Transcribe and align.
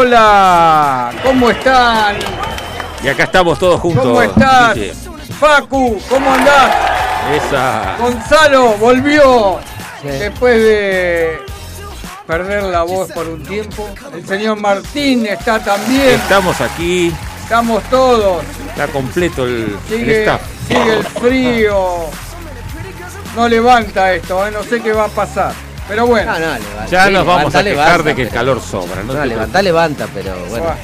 Hola. 0.00 1.10
¿Cómo 1.22 1.50
están? 1.50 2.16
Y 3.02 3.08
acá 3.08 3.24
estamos 3.24 3.58
todos 3.58 3.80
juntos. 3.80 4.02
¿Cómo 4.04 4.22
estás? 4.22 4.76
Facu, 5.38 6.00
¿cómo 6.08 6.32
andás? 6.32 6.70
Esa. 7.32 7.96
Gonzalo 7.98 8.70
volvió 8.78 9.60
después 10.02 10.56
de 10.62 11.38
perder 12.26 12.64
la 12.64 12.82
voz 12.82 13.10
por 13.12 13.28
un 13.28 13.42
tiempo. 13.42 13.88
El 14.12 14.26
señor 14.26 14.58
Martín 14.58 15.26
está 15.26 15.58
también. 15.62 16.10
Estamos 16.20 16.60
aquí. 16.60 17.12
Estamos 17.42 17.82
todos. 17.84 18.42
Está 18.68 18.86
completo 18.88 19.44
el, 19.44 19.76
el 19.90 19.98
Sigue, 19.98 20.20
staff. 20.20 20.40
sigue 20.66 20.96
el 20.96 21.04
frío. 21.04 22.06
No 23.36 23.48
levanta 23.48 24.12
esto, 24.14 24.46
¿eh? 24.46 24.50
no 24.50 24.62
sé 24.62 24.80
qué 24.80 24.92
va 24.92 25.04
a 25.04 25.08
pasar. 25.08 25.52
Pero 25.90 26.06
bueno, 26.06 26.32
No, 26.32 26.38
no, 26.38 26.46
levanta. 26.56 26.86
Ya 26.86 27.06
sí, 27.06 27.12
nos 27.12 27.26
vamos 27.26 27.52
a 27.52 27.58
quejar 27.64 27.64
levanta, 27.64 28.02
de 28.04 28.14
que 28.14 28.22
el 28.22 28.28
calor 28.28 28.60
sobra. 28.62 29.02
No, 29.02 29.24
levanta, 29.24 29.60
levanta, 29.60 30.06
pero 30.14 30.36
bueno. 30.48 30.66
bueno, 30.66 30.76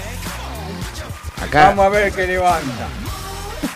Acá. 1.41 1.67
vamos 1.69 1.87
a 1.87 1.89
ver 1.91 2.11
qué 2.13 2.27
levanta. 2.27 2.89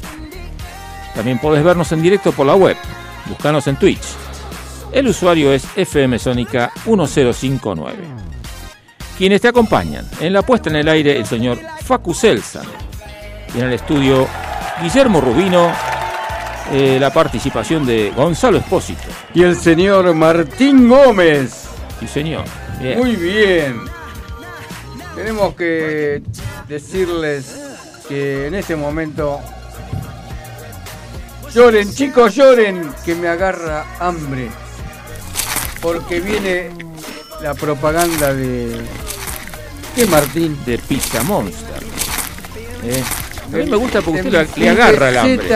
También 1.15 1.39
podés 1.39 1.65
vernos 1.65 1.91
en 1.93 2.03
directo 2.03 2.33
por 2.33 2.47
la 2.47 2.55
web. 2.55 2.77
Búscanos 3.27 3.66
en 3.66 3.77
Twitch. 3.77 4.05
El 4.93 5.09
usuario 5.09 5.53
es 5.53 5.66
FM 5.77 6.19
Sónica 6.19 6.71
1059. 6.87 7.97
Quienes 9.19 9.41
te 9.41 9.49
acompañan 9.49 10.09
en 10.21 10.33
la 10.33 10.43
puesta 10.43 10.71
en 10.71 10.77
el 10.77 10.89
aire 10.89 11.19
el 11.19 11.27
señor 11.27 11.59
Facu 11.83 12.15
Celsa. 12.15 12.62
Y 13.55 13.59
en 13.59 13.66
el 13.66 13.72
estudio 13.72 14.28
Guillermo 14.81 15.21
Rubino. 15.21 15.72
Eh, 16.73 16.99
la 17.01 17.12
participación 17.12 17.87
de 17.87 18.12
Gonzalo 18.15 18.59
Espósito. 18.59 19.03
Y 19.34 19.43
el 19.43 19.56
señor 19.56 20.15
Martín 20.15 20.89
Gómez. 20.89 21.65
Sí, 22.01 22.06
señor. 22.06 22.45
Bien. 22.81 22.99
Muy 22.99 23.17
bien. 23.17 23.83
Tenemos 25.15 25.55
que 25.55 26.23
decirles 26.69 27.57
que 28.09 28.47
en 28.47 28.55
este 28.55 28.77
momento 28.77 29.41
lloren, 31.55 31.93
chicos, 31.93 32.34
lloren, 32.34 32.93
que 33.05 33.15
me 33.15 33.28
agarra 33.28 33.84
hambre. 33.99 34.49
Porque 35.81 36.21
viene 36.21 36.71
la 37.43 37.55
propaganda 37.55 38.33
de 38.33 38.81
de 39.97 40.07
Martín. 40.07 40.57
de 40.65 40.78
Pizza 40.78 41.23
Monster. 41.25 41.83
Eh, 42.84 43.03
A 43.53 43.57
mí 43.57 43.65
me 43.69 43.77
gusta 43.77 44.01
porque 44.01 44.21
usted 44.21 44.49
le 44.57 44.69
agarra 44.71 45.09
el 45.09 45.19
hambre. 45.19 45.49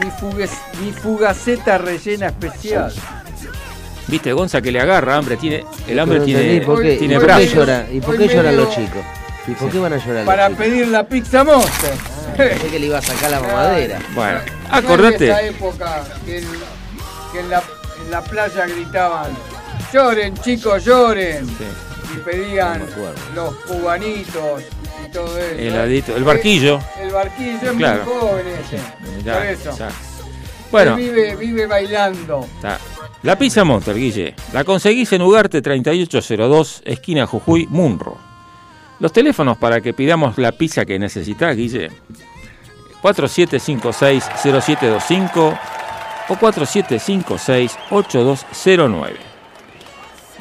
Mi, 0.00 0.10
fugues- 0.10 0.50
mi 0.80 0.92
fugaceta 0.92 1.78
rellena 1.78 2.26
especial. 2.28 2.92
Viste, 4.06 4.32
Gonza, 4.32 4.62
que 4.62 4.72
le 4.72 4.80
agarra 4.80 5.16
hambre. 5.16 5.36
Tiene, 5.36 5.64
el 5.86 5.98
hambre 5.98 6.20
tiene, 6.20 6.40
entendí, 6.40 6.64
¿por 6.66 6.82
qué, 6.82 6.96
tiene 6.96 7.14
¿y 7.14 7.18
por 7.18 7.26
qué? 7.26 7.88
¿Y 7.92 8.00
por 8.00 8.10
Hoy 8.14 8.18
qué 8.18 8.28
lloran 8.28 8.44
medio- 8.46 8.64
los 8.64 8.74
chicos? 8.74 9.02
¿Y 9.46 9.50
por 9.52 9.70
qué 9.70 9.78
van 9.78 9.92
a 9.92 9.96
llorar 9.96 10.24
Para 10.24 10.48
los 10.48 10.58
chicos? 10.58 10.66
pedir 10.72 10.88
la 10.88 11.02
pizza 11.06 11.44
monster. 11.44 11.94
Pensé 12.36 12.66
que 12.68 12.78
le 12.78 12.86
iba 12.86 12.98
a 12.98 13.02
sacar 13.02 13.30
la 13.30 13.40
mamadera. 13.40 13.98
Bueno, 14.14 14.38
No 14.38 14.38
es 14.38 14.44
de 14.44 14.68
esa 14.68 14.76
acordate. 14.76 15.46
época 15.48 16.04
que, 16.24 16.38
en, 16.38 16.44
que 17.32 17.40
en 17.40 17.50
la, 17.50 17.62
en 18.04 18.10
la 18.10 18.20
playa 18.22 18.66
gritaban, 18.66 19.30
lloren 19.92 20.34
chicos, 20.38 20.84
lloren. 20.84 21.46
Sí, 21.46 21.64
Y 22.14 22.18
pedían 22.20 22.82
No 23.34 23.44
los 23.44 23.54
cubanitos 23.66 24.62
y 25.06 25.10
todo 25.10 25.38
eso. 25.38 25.54
el, 25.58 25.68
heladito, 25.68 26.16
el 26.16 26.24
barquillo. 26.24 26.78
El 27.00 27.10
barquillo 27.10 27.70
es 27.70 27.76
Claro. 27.76 28.04
muy 28.04 28.14
joven 28.14 28.46
ese. 28.64 28.78
Ya, 29.24 29.36
Por 29.38 29.46
eso. 29.46 29.76
ya. 29.78 29.88
Bueno, 30.70 30.96
Él 30.96 31.02
vive, 31.02 31.36
vive 31.36 31.66
bailando. 31.66 32.46
La 33.22 33.36
pizza 33.38 33.64
Monster, 33.64 33.96
Guille. 33.96 34.34
La 34.52 34.64
conseguís 34.64 35.10
en 35.12 35.22
Ugarte 35.22 35.62
3802, 35.62 36.82
esquina 36.84 37.26
Jujuy, 37.26 37.66
Munro. 37.68 38.18
Los 39.00 39.12
teléfonos 39.12 39.56
para 39.56 39.80
que 39.80 39.94
pidamos 39.94 40.36
la 40.38 40.52
pizza 40.52 40.84
que 40.84 40.98
necesitas, 40.98 41.56
Guille. 41.56 41.90
4756-0725 43.02 45.58
o 46.28 46.34
4756-8209. 46.36 49.12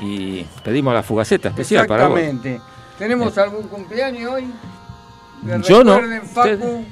Y 0.02 0.46
pedimos 0.64 0.94
la 0.94 1.02
fugaceta 1.04 1.50
especial 1.50 1.88
para 1.88 2.08
vos. 2.08 2.20
Exactamente. 2.20 2.62
¿Tenemos 2.98 3.38
algún 3.38 3.64
cumpleaños 3.68 4.32
hoy? 4.34 4.48
¿Le 5.46 5.62
Yo 5.62 5.84
no. 5.84 6.00
Facu? 6.34 6.84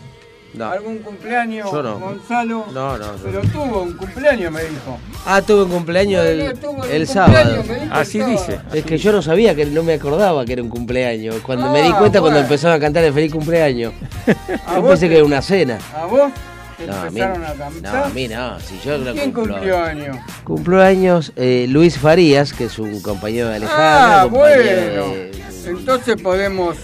No. 0.54 0.70
¿Algún 0.72 1.00
cumpleaños? 1.00 1.70
Yo 1.70 1.84
no. 1.84 2.00
Gonzalo. 2.00 2.66
No, 2.74 2.98
no, 2.98 3.18
yo 3.18 3.24
Pero 3.26 3.42
tuvo 3.42 3.82
un 3.82 3.94
cumpleaños, 3.98 4.52
me 4.54 4.62
dijo. 4.64 4.98
Ah, 5.26 5.42
tuve 5.42 5.64
un 5.64 5.70
cumpleaños 5.72 6.24
No, 6.24 6.30
el, 6.30 6.60
tuvo 6.60 7.06
sábado. 7.06 7.62
Así 7.92 8.22
el 8.22 8.28
dice. 8.28 8.58
sábado. 8.58 8.70
Es 8.74 8.86
que 8.86 8.98
yo 8.98 9.12
no 9.12 9.22
sabía, 9.22 9.54
que 9.54 9.66
no 9.66 9.84
me 9.84 9.96
acordaba 9.96 10.46
que 10.46 10.54
era 10.54 10.62
un 10.64 10.70
cumpleaños. 10.70 11.38
Cuando 11.42 11.70
me 11.72 11.82
di 11.82 11.90
Ah, 11.94 11.98
cuenta 11.98 12.22
cuando 12.22 12.40
empezaron 12.40 12.78
a 12.78 12.80
cantar 12.80 13.04
el 13.04 13.14
feliz 13.14 13.34
cumpleaños. 13.34 13.92
¿A 14.66 14.76
Yo 14.76 14.82
vos 14.82 14.90
pensé 14.92 15.06
te- 15.08 15.10
que 15.10 15.16
era 15.18 15.26
una 15.26 15.42
cena. 15.42 15.78
¿A 15.94 16.06
vos? 16.06 16.32
¿Te 16.78 16.88
No, 16.88 16.94
a 16.94 17.02
mí, 17.10 17.20
empezaron 17.20 17.44
a 17.44 17.50
no, 17.50 17.56
cantar? 17.58 18.04
a 18.06 18.10
mí 18.10 18.28
no. 18.30 18.60
Si 18.62 18.80
yo 18.80 19.04
¿Quién 19.12 19.32
cumplo. 19.34 19.54
cumplió 19.56 19.78
años? 19.84 20.18
Cumplo 20.46 20.82
años 20.82 21.34
eh, 21.36 21.66
Luis 21.68 21.98
Farías, 22.00 22.54
que 22.54 22.66
es 22.66 22.80
un 22.80 23.02
compañero 23.02 23.50
de 23.50 23.56
Alejandro. 23.56 23.84
Ah, 23.86 24.22
compañero 24.32 25.08
bueno. 25.08 25.16
de- 25.16 25.45
Entonces 25.66 26.22
podemos, 26.22 26.76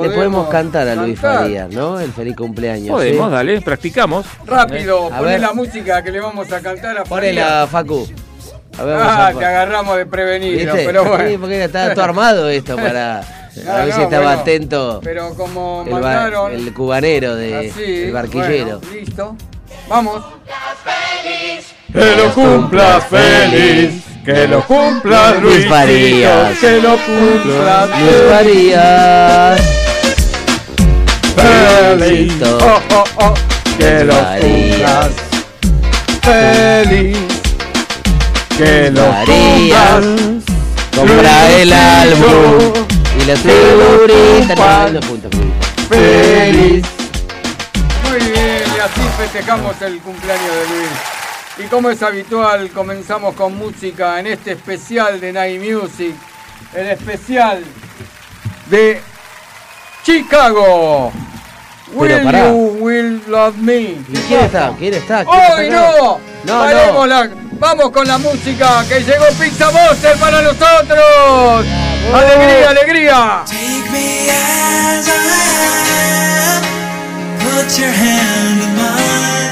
Le 0.00 0.10
podemos 0.10 0.48
cantar 0.48 0.88
a 0.88 0.94
Luis 0.94 1.18
cantar. 1.20 1.42
Farías, 1.42 1.68
¿no? 1.70 1.98
El 2.00 2.12
feliz 2.12 2.36
cumpleaños. 2.36 2.90
Podemos, 2.90 3.26
¿sí? 3.28 3.32
dale, 3.34 3.60
practicamos. 3.60 4.26
Rápido, 4.46 5.06
A 5.12 5.18
poné 5.18 5.30
ver. 5.32 5.40
la 5.40 5.52
música 5.52 6.02
que 6.02 6.10
le 6.10 6.20
vamos 6.20 6.50
a 6.52 6.60
cantar 6.60 6.98
a. 6.98 7.04
Ponela, 7.04 7.66
Facu. 7.70 8.06
A 8.78 8.84
ver, 8.84 8.96
vamos 8.96 9.12
Ah, 9.14 9.26
a- 9.26 9.34
te 9.34 9.44
agarramos 9.44 9.96
de 9.96 10.06
prevenido, 10.06 10.72
¿Viste? 10.74 10.86
pero 10.86 11.04
bueno. 11.04 11.28
Sí, 11.28 11.36
porque 11.38 11.64
estaba 11.64 11.92
todo 11.94 12.04
armado 12.04 12.48
esto 12.48 12.76
para. 12.76 13.22
No, 13.64 13.72
a 13.72 13.84
ver 13.84 13.92
si 13.94 14.00
estaba 14.02 14.24
bueno, 14.26 14.40
atento 14.40 15.00
Pero 15.02 15.34
como 15.34 15.82
el, 15.84 15.92
ba- 15.92 16.00
mandaron 16.00 16.52
el 16.54 16.72
cubanero, 16.72 17.34
de, 17.34 17.68
así, 17.70 18.02
el 18.04 18.12
barquillero. 18.12 18.78
bueno, 18.78 18.94
listo. 18.94 19.36
Vamos. 19.88 20.22
Que 21.92 22.16
lo 22.16 22.32
cumplas 22.32 23.04
feliz. 23.08 23.22
Que 23.52 24.00
lo 24.04 24.09
cumpla 24.66 25.34
Luis 25.40 25.56
Luis 25.56 25.68
Farías. 25.68 26.58
Que 26.58 26.80
lo 26.80 26.96
cumpla 26.96 27.86
Luis 27.86 28.22
Farías. 28.30 29.60
Feliz. 31.36 32.32
Oh, 32.42 32.80
oh, 32.94 33.04
oh. 33.16 33.34
Que 33.78 34.04
lo 34.04 34.14
cumplas 34.14 35.30
feliz. 36.30 37.16
Que 38.56 38.90
lo 38.90 39.06
cumplas. 39.26 40.04
Compra 40.94 41.50
el 41.60 41.72
álbum. 41.72 42.72
Y 43.18 43.24
la 43.26 43.36
figurita. 43.36 44.88
Feliz. 45.88 46.84
Muy 48.08 48.18
bien, 48.18 48.62
y 48.76 48.80
así 48.80 49.00
festejamos 49.18 49.80
el 49.82 49.98
cumpleaños 50.00 50.54
de 50.54 50.68
Luis. 50.68 51.19
Y 51.62 51.66
como 51.68 51.90
es 51.90 52.02
habitual, 52.02 52.70
comenzamos 52.70 53.34
con 53.34 53.56
música 53.56 54.18
en 54.18 54.28
este 54.28 54.52
especial 54.52 55.20
de 55.20 55.32
Night 55.32 55.60
Music, 55.60 56.14
el 56.74 56.86
especial 56.88 57.62
de 58.66 59.00
Chicago. 60.02 61.12
Will 61.92 62.22
pará. 62.22 62.48
you 62.48 62.76
will 62.80 63.22
love 63.26 63.56
me? 63.56 63.80
¿Y 63.80 64.24
quién 64.28 64.40
está? 64.44 64.72
¿Quién 64.78 64.94
está? 64.94 65.24
¿Quién 65.24 65.36
¡Hoy 65.58 65.66
está 65.66 65.80
no! 65.98 66.20
No, 66.44 66.58
Paremos 66.60 66.94
no. 66.94 67.06
la- 67.06 67.30
Vamos 67.58 67.90
con 67.90 68.06
la 68.08 68.16
música 68.16 68.82
que 68.88 69.00
llegó 69.00 69.26
Pizza 69.38 69.70
Monster 69.70 70.16
para 70.16 70.40
nosotros. 70.40 71.66
¡Alegría, 72.14 72.70
alegría! 72.70 73.42
Take 73.44 73.90
me 73.92 74.30
as 74.30 75.06
I 75.06 75.10
am. 76.56 76.62
Put 77.40 77.76
your 77.78 77.90
hand 77.90 78.62
in 78.62 78.76
mine. 78.76 79.49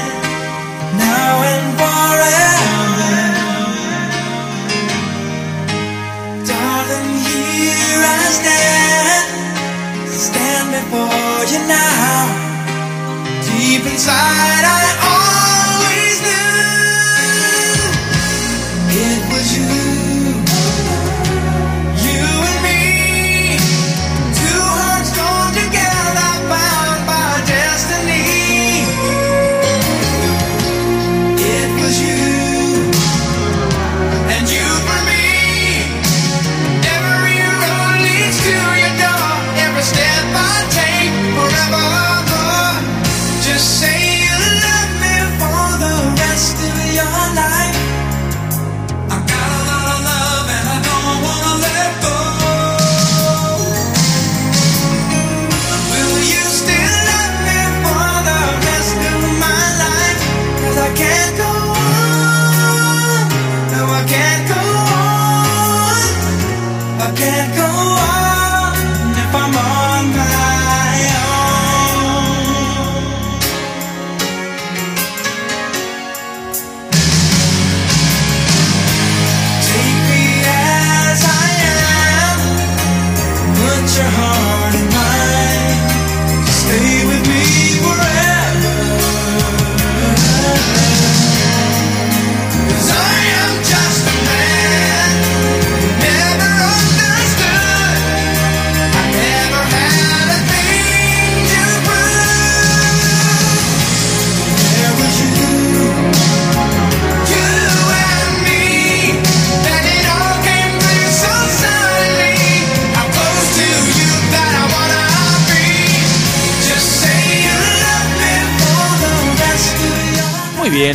Stand 10.19 10.71
before 10.71 11.45
you 11.51 11.59
now. 11.67 12.49
Deep 13.41 13.85
inside, 13.85 14.65
I 14.65 15.58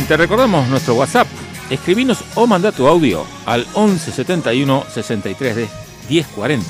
te 0.07 0.17
recordamos 0.17 0.67
nuestro 0.67 0.93
WhatsApp. 0.95 1.27
Escribinos 1.69 2.23
o 2.35 2.45
manda 2.45 2.71
tu 2.71 2.87
audio 2.87 3.25
al 3.45 3.65
11 3.73 4.11
71 4.11 4.85
63 4.93 5.55
de 5.55 5.67
1040. 6.09 6.65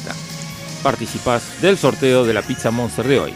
Participás 0.81 1.61
del 1.61 1.77
sorteo 1.77 2.23
de 2.23 2.33
la 2.33 2.41
pizza 2.41 2.71
Monster 2.71 3.05
de 3.05 3.19
hoy. 3.19 3.33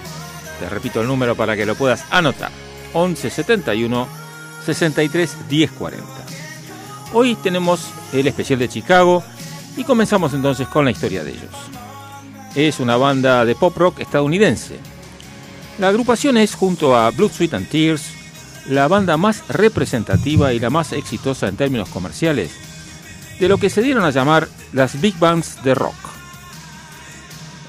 Te 0.60 0.70
repito 0.70 1.02
el 1.02 1.08
número 1.08 1.36
para 1.36 1.58
que 1.58 1.66
lo 1.66 1.76
puedas 1.76 2.06
anotar. 2.12 2.52
11 2.94 3.30
71 3.30 4.08
63 4.66 5.38
1040. 5.50 6.06
Hoy 7.14 7.36
tenemos 7.36 7.88
el 8.14 8.28
especial 8.28 8.60
de 8.60 8.70
Chicago 8.70 9.22
y 9.76 9.84
comenzamos 9.84 10.34
entonces 10.34 10.68
con 10.70 10.86
la 10.86 10.92
historia 10.92 11.26
de 11.26 11.32
ellos. 11.32 11.56
Es 12.56 12.80
una 12.80 12.96
banda 12.96 13.44
de 13.44 13.56
pop 13.56 13.76
rock 13.76 14.00
estadounidense. 14.00 14.80
La 15.78 15.90
agrupación 15.90 16.38
es, 16.38 16.56
junto 16.56 16.96
a 16.96 17.10
Blood, 17.12 17.32
Sweat 17.32 17.54
and 17.54 17.70
Tears, 17.70 18.09
la 18.70 18.88
banda 18.88 19.18
más 19.18 19.48
representativa 19.48 20.54
y 20.54 20.60
la 20.60 20.70
más 20.70 20.94
exitosa 20.94 21.48
en 21.48 21.58
términos 21.58 21.90
comerciales 21.90 22.52
de 23.40 23.50
lo 23.50 23.58
que 23.58 23.70
se 23.70 23.82
dieron 23.82 24.04
a 24.04 24.12
llamar 24.12 24.48
las 24.74 25.02
big 25.02 25.18
bands 25.18 25.64
de 25.64 25.74
rock. 25.74 25.96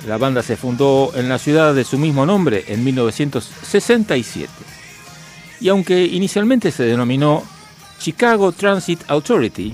La 0.07 0.19
banda 0.19 0.43
se 0.43 0.57
fundó 0.57 1.13
en 1.15 1.29
la 1.29 1.39
ciudad 1.39 1.75
de 1.75 1.85
su 1.85 1.99
mismo 1.99 2.27
nombre 2.27 2.65
en 2.69 2.85
1967 2.85 4.49
y 5.61 5.69
aunque 5.69 6.05
inicialmente 6.05 6.71
se 6.71 6.85
denominó 6.85 7.43
Chicago 7.99 8.53
Transit 8.53 9.03
Authority, 9.09 9.73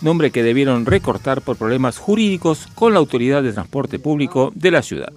nombre 0.00 0.30
que 0.30 0.42
debieron 0.42 0.86
recortar 0.86 1.42
por 1.42 1.56
problemas 1.56 1.98
jurídicos 1.98 2.68
con 2.74 2.92
la 2.92 2.98
autoridad 2.98 3.42
de 3.42 3.52
transporte 3.52 3.98
público 3.98 4.52
de 4.54 4.70
la 4.70 4.82
ciudad. 4.82 5.12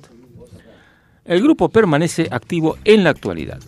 El 1.26 1.44
grupo 1.44 1.70
permanece 1.70 2.28
activo 2.32 2.78
en 2.84 3.04
la 3.04 3.12
actualidad. 3.12 3.60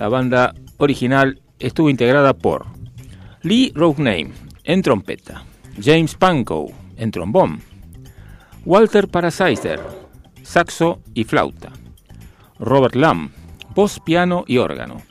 La 0.00 0.08
banda 0.08 0.54
original 0.78 1.42
estuvo 1.58 1.90
integrada 1.90 2.32
por 2.32 2.64
Lee 3.42 3.70
Rogname 3.74 4.32
en 4.64 4.80
trompeta, 4.80 5.44
James 5.78 6.14
Pankow 6.14 6.72
en 6.96 7.10
trombón, 7.10 7.60
Walter 8.64 9.08
Parasister, 9.08 9.78
saxo 10.42 11.02
y 11.12 11.24
flauta, 11.24 11.68
Robert 12.58 12.94
Lamb, 12.94 13.30
voz, 13.74 14.00
piano 14.00 14.44
y 14.46 14.56
órgano, 14.56 15.02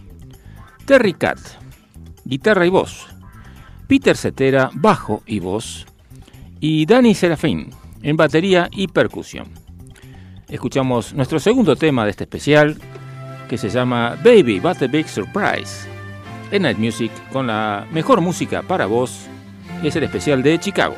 Terry 0.85 1.13
Catt, 1.13 1.37
guitarra 2.25 2.65
y 2.65 2.69
voz, 2.69 3.05
Peter 3.87 4.17
Cetera, 4.17 4.71
bajo 4.73 5.21
y 5.27 5.39
voz, 5.39 5.85
y 6.59 6.87
Danny 6.87 7.13
Serafín 7.13 7.69
en 8.01 8.17
batería 8.17 8.67
y 8.71 8.87
percusión. 8.87 9.49
Escuchamos 10.47 11.13
nuestro 11.13 11.39
segundo 11.39 11.75
tema 11.75 12.05
de 12.05 12.09
este 12.09 12.23
especial, 12.23 12.75
que 13.49 13.57
se 13.57 13.69
llama 13.69 14.15
Baby 14.23 14.59
But 14.59 14.81
a 14.83 14.87
Big 14.87 15.09
Surprise, 15.09 15.87
en 16.51 16.61
Night 16.61 16.77
Music 16.77 17.11
con 17.33 17.47
la 17.47 17.85
mejor 17.91 18.21
música 18.21 18.61
para 18.61 18.85
vos, 18.85 19.27
es 19.83 19.95
el 19.95 20.03
especial 20.03 20.43
de 20.43 20.59
Chicago. 20.59 20.95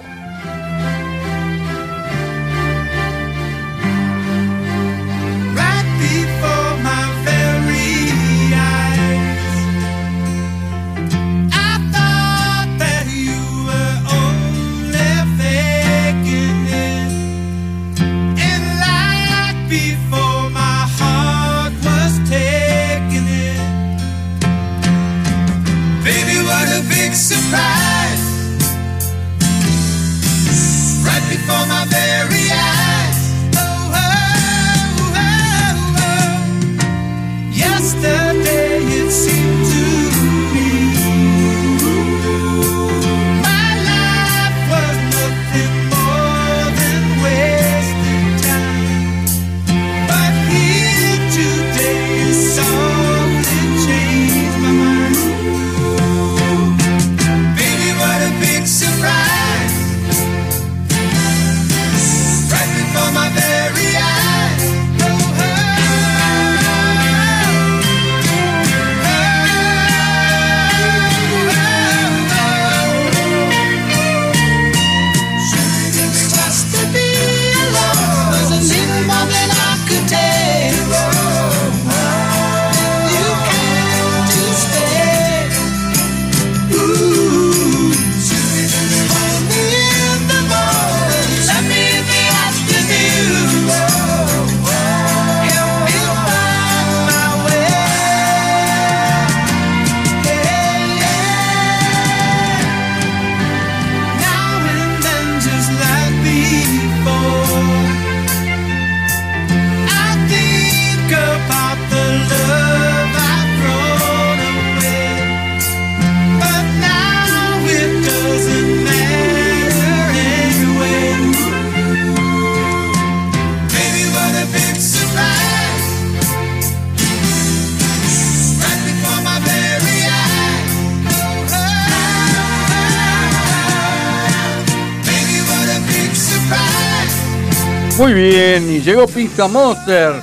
Muy 138.12 138.24
bien, 138.24 138.70
y 138.70 138.82
llegó 138.82 139.08
Pizza 139.08 139.48
Monster. 139.48 140.14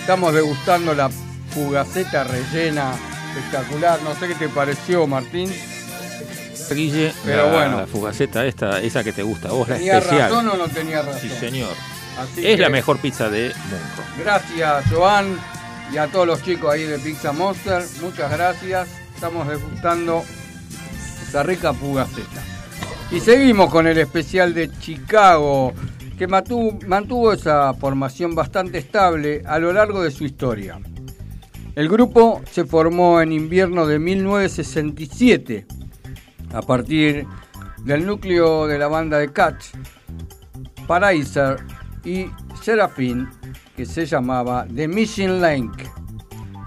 Estamos 0.00 0.32
degustando 0.32 0.94
la 0.94 1.10
fugaceta 1.52 2.22
rellena. 2.22 2.92
Espectacular. 3.34 4.00
No 4.02 4.14
sé 4.14 4.28
qué 4.28 4.36
te 4.36 4.48
pareció, 4.48 5.08
Martín. 5.08 5.52
Guille, 6.70 7.12
Pero 7.24 7.46
la, 7.50 7.52
bueno. 7.52 7.80
la 7.80 7.86
fugaceta 7.88 8.46
esta, 8.46 8.80
esa 8.80 9.02
que 9.02 9.12
te 9.12 9.24
gusta 9.24 9.48
vos, 9.50 9.68
la 9.68 9.74
¿Tenía 9.74 9.98
especial. 9.98 10.30
razón 10.30 10.48
o 10.50 10.56
no 10.56 10.68
tenía 10.68 11.02
razón? 11.02 11.20
Sí, 11.20 11.28
señor. 11.30 11.72
Así 12.16 12.46
Es 12.46 12.54
que 12.56 12.62
la 12.62 12.68
mejor 12.68 12.98
pizza 12.98 13.28
de 13.28 13.52
Munro. 13.70 14.04
Gracias, 14.24 14.84
Joan, 14.92 15.36
y 15.92 15.96
a 15.96 16.06
todos 16.06 16.28
los 16.28 16.40
chicos 16.44 16.72
ahí 16.72 16.84
de 16.84 17.00
Pizza 17.00 17.32
Monster. 17.32 17.82
Muchas 18.02 18.30
gracias. 18.30 18.86
Estamos 19.16 19.48
degustando 19.48 20.22
esa 21.28 21.42
rica 21.42 21.74
fugaceta. 21.74 22.40
Y 23.10 23.18
seguimos 23.18 23.68
con 23.68 23.88
el 23.88 23.98
especial 23.98 24.54
de 24.54 24.70
Chicago, 24.78 25.72
que 26.16 26.26
mantuvo, 26.26 27.32
esa 27.32 27.74
formación 27.74 28.34
bastante 28.34 28.78
estable 28.78 29.42
a 29.46 29.58
lo 29.58 29.72
largo 29.72 30.02
de 30.02 30.10
su 30.10 30.24
historia. 30.24 30.80
El 31.74 31.88
grupo 31.88 32.40
se 32.50 32.64
formó 32.64 33.20
en 33.20 33.32
invierno 33.32 33.86
de 33.86 33.98
1967, 33.98 35.66
a 36.54 36.62
partir 36.62 37.26
del 37.84 38.06
núcleo 38.06 38.66
de 38.66 38.78
la 38.78 38.88
banda 38.88 39.18
de 39.18 39.30
Catch, 39.30 39.66
Paraiser 40.86 41.58
y 42.04 42.26
Serafin, 42.62 43.28
que 43.76 43.84
se 43.84 44.06
llamaba 44.06 44.66
The 44.74 44.88
Mission 44.88 45.42
Link, 45.42 45.82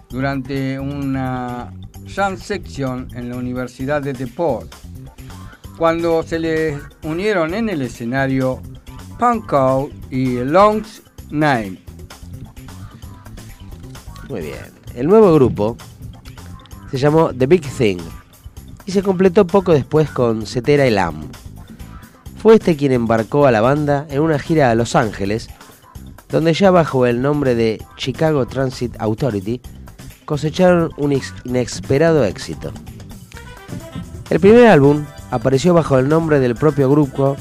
durante 0.10 0.79
una 0.79 1.74
jam 2.08 2.38
section 2.38 3.08
en 3.15 3.29
la 3.29 3.36
Universidad 3.36 4.01
de 4.01 4.13
DePaul, 4.13 4.68
cuando 5.77 6.22
se 6.24 6.38
les 6.38 6.79
unieron 7.03 7.53
en 7.53 7.70
el 7.70 7.82
escenario 7.82 8.62
Punkout 9.20 9.92
y 10.10 10.38
Long 10.38 10.82
Nine. 11.30 11.78
Muy 14.30 14.42
bien. 14.42 14.72
El 14.96 15.08
nuevo 15.08 15.34
grupo 15.34 15.76
se 16.90 16.98
llamó 16.98 17.34
The 17.34 17.46
Big 17.46 17.62
Thing 17.62 17.98
y 18.86 18.92
se 18.94 19.04
completó 19.04 19.46
poco 19.46 19.74
después 19.74 20.10
con 20.10 20.46
Cetera 20.46 20.88
y 20.88 20.92
Lamb. 20.92 21.26
Fue 22.42 22.56
este 22.56 22.78
quien 22.78 22.94
embarcó 22.94 23.46
a 23.46 23.52
la 23.52 23.60
banda 23.60 24.08
en 24.10 24.22
una 24.22 24.40
gira 24.40 24.72
a 24.72 24.76
Los 24.76 24.96
Ángeles, 24.96 25.50
donde 26.30 26.54
ya 26.54 26.72
bajo 26.72 27.06
el 27.06 27.22
nombre 27.22 27.56
de 27.56 27.84
Chicago 27.98 28.48
Transit 28.48 28.96
Authority 29.00 29.62
cosecharon 30.24 30.92
un 30.96 31.20
inesperado 31.44 32.24
éxito. 32.24 32.72
El 34.30 34.40
primer 34.40 34.68
álbum 34.68 35.04
apareció 35.30 35.74
bajo 35.74 35.98
el 35.98 36.08
nombre 36.08 36.40
del 36.40 36.56
propio 36.56 36.90
grupo 36.90 37.36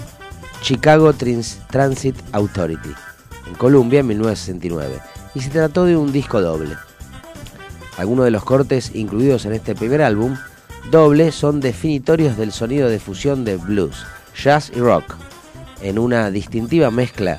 Chicago 0.62 1.12
Trans- 1.12 1.58
Transit 1.70 2.16
Authority, 2.32 2.90
en 3.46 3.54
Columbia 3.54 4.00
en 4.00 4.06
1969, 4.08 5.00
y 5.34 5.40
se 5.40 5.50
trató 5.50 5.84
de 5.84 5.96
un 5.96 6.12
disco 6.12 6.40
doble. 6.40 6.74
Algunos 7.96 8.24
de 8.24 8.30
los 8.30 8.44
cortes 8.44 8.94
incluidos 8.94 9.44
en 9.44 9.54
este 9.54 9.74
primer 9.74 10.02
álbum 10.02 10.36
doble 10.90 11.32
son 11.32 11.60
definitorios 11.60 12.36
del 12.36 12.52
sonido 12.52 12.88
de 12.88 12.98
fusión 13.00 13.44
de 13.44 13.56
blues, 13.56 14.04
jazz 14.40 14.70
y 14.74 14.78
rock, 14.80 15.16
en 15.82 15.98
una 15.98 16.30
distintiva 16.30 16.90
mezcla 16.90 17.38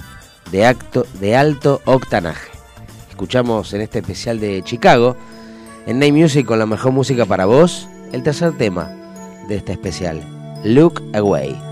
de, 0.51 0.65
acto, 0.65 1.05
de 1.19 1.35
alto 1.35 1.81
octanaje. 1.85 2.49
Escuchamos 3.09 3.73
en 3.73 3.81
este 3.81 3.99
especial 3.99 4.39
de 4.39 4.61
Chicago, 4.63 5.15
en 5.85 5.99
Night 5.99 6.13
Music 6.13 6.45
con 6.45 6.59
la 6.59 6.65
mejor 6.65 6.91
música 6.91 7.25
para 7.25 7.45
vos, 7.45 7.87
el 8.11 8.23
tercer 8.23 8.57
tema 8.57 8.89
de 9.47 9.57
este 9.57 9.73
especial, 9.73 10.21
Look 10.63 11.01
Away. 11.13 11.68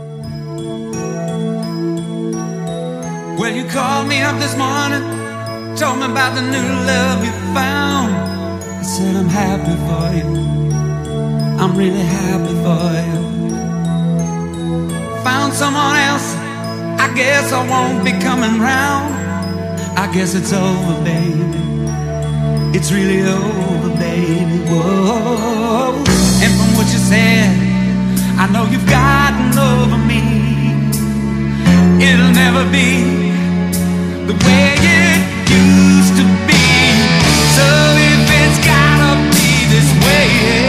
Well, 3.37 3.55
you 3.55 3.65
called 3.65 4.07
me 4.07 4.19
up 4.23 4.39
this 4.39 4.57
morning, 4.57 5.03
told 5.77 5.99
me 5.99 6.05
about 6.05 6.33
the 6.33 6.41
new 6.41 6.69
love 6.89 7.23
you 7.23 7.31
found. 7.53 8.09
I 8.65 8.81
said, 8.81 9.15
I'm 9.15 9.29
happy 9.29 9.75
for 9.85 10.05
you. 10.17 10.25
I'm 11.61 11.77
really 11.77 12.01
happy 12.01 12.55
for 12.65 12.85
you. 13.05 13.21
Found 15.23 15.53
someone 15.53 15.95
else, 16.09 16.33
I 16.97 17.13
guess 17.15 17.53
I 17.53 17.61
won't 17.69 18.03
be 18.03 18.13
coming 18.13 18.59
round. 18.59 19.13
I 19.95 20.11
guess 20.11 20.33
it's 20.33 20.51
over, 20.51 21.03
baby. 21.03 21.61
It's 22.75 22.91
really 22.91 23.21
over, 23.21 23.89
baby. 23.99 24.65
Whoa. 24.65 25.93
And 26.41 26.51
from 26.57 26.69
what 26.75 26.87
you 26.91 26.97
said, 26.97 27.53
I 28.39 28.49
know 28.51 28.65
you've 28.65 28.89
gotten 28.89 29.55
over 29.59 29.97
me. 30.09 30.23
It'll 32.03 32.33
never 32.33 32.63
be 32.71 33.26
way, 40.03 40.66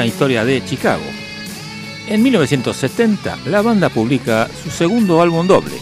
la 0.00 0.06
historia 0.06 0.46
de 0.46 0.64
Chicago. 0.64 1.04
En 2.08 2.22
1970, 2.22 3.36
la 3.44 3.60
banda 3.60 3.90
publica 3.90 4.48
su 4.48 4.70
segundo 4.70 5.20
álbum 5.20 5.46
doble, 5.46 5.74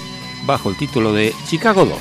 bajo 0.44 0.70
el 0.70 0.76
título 0.76 1.12
de 1.12 1.32
Chicago 1.46 1.84
2. 1.84 1.98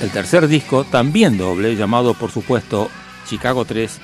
El 0.00 0.10
tercer 0.10 0.48
disco, 0.48 0.84
también 0.84 1.36
doble, 1.36 1.76
llamado 1.76 2.14
por 2.14 2.30
supuesto 2.30 2.88
Chicago 3.28 3.66
3, 3.66 4.00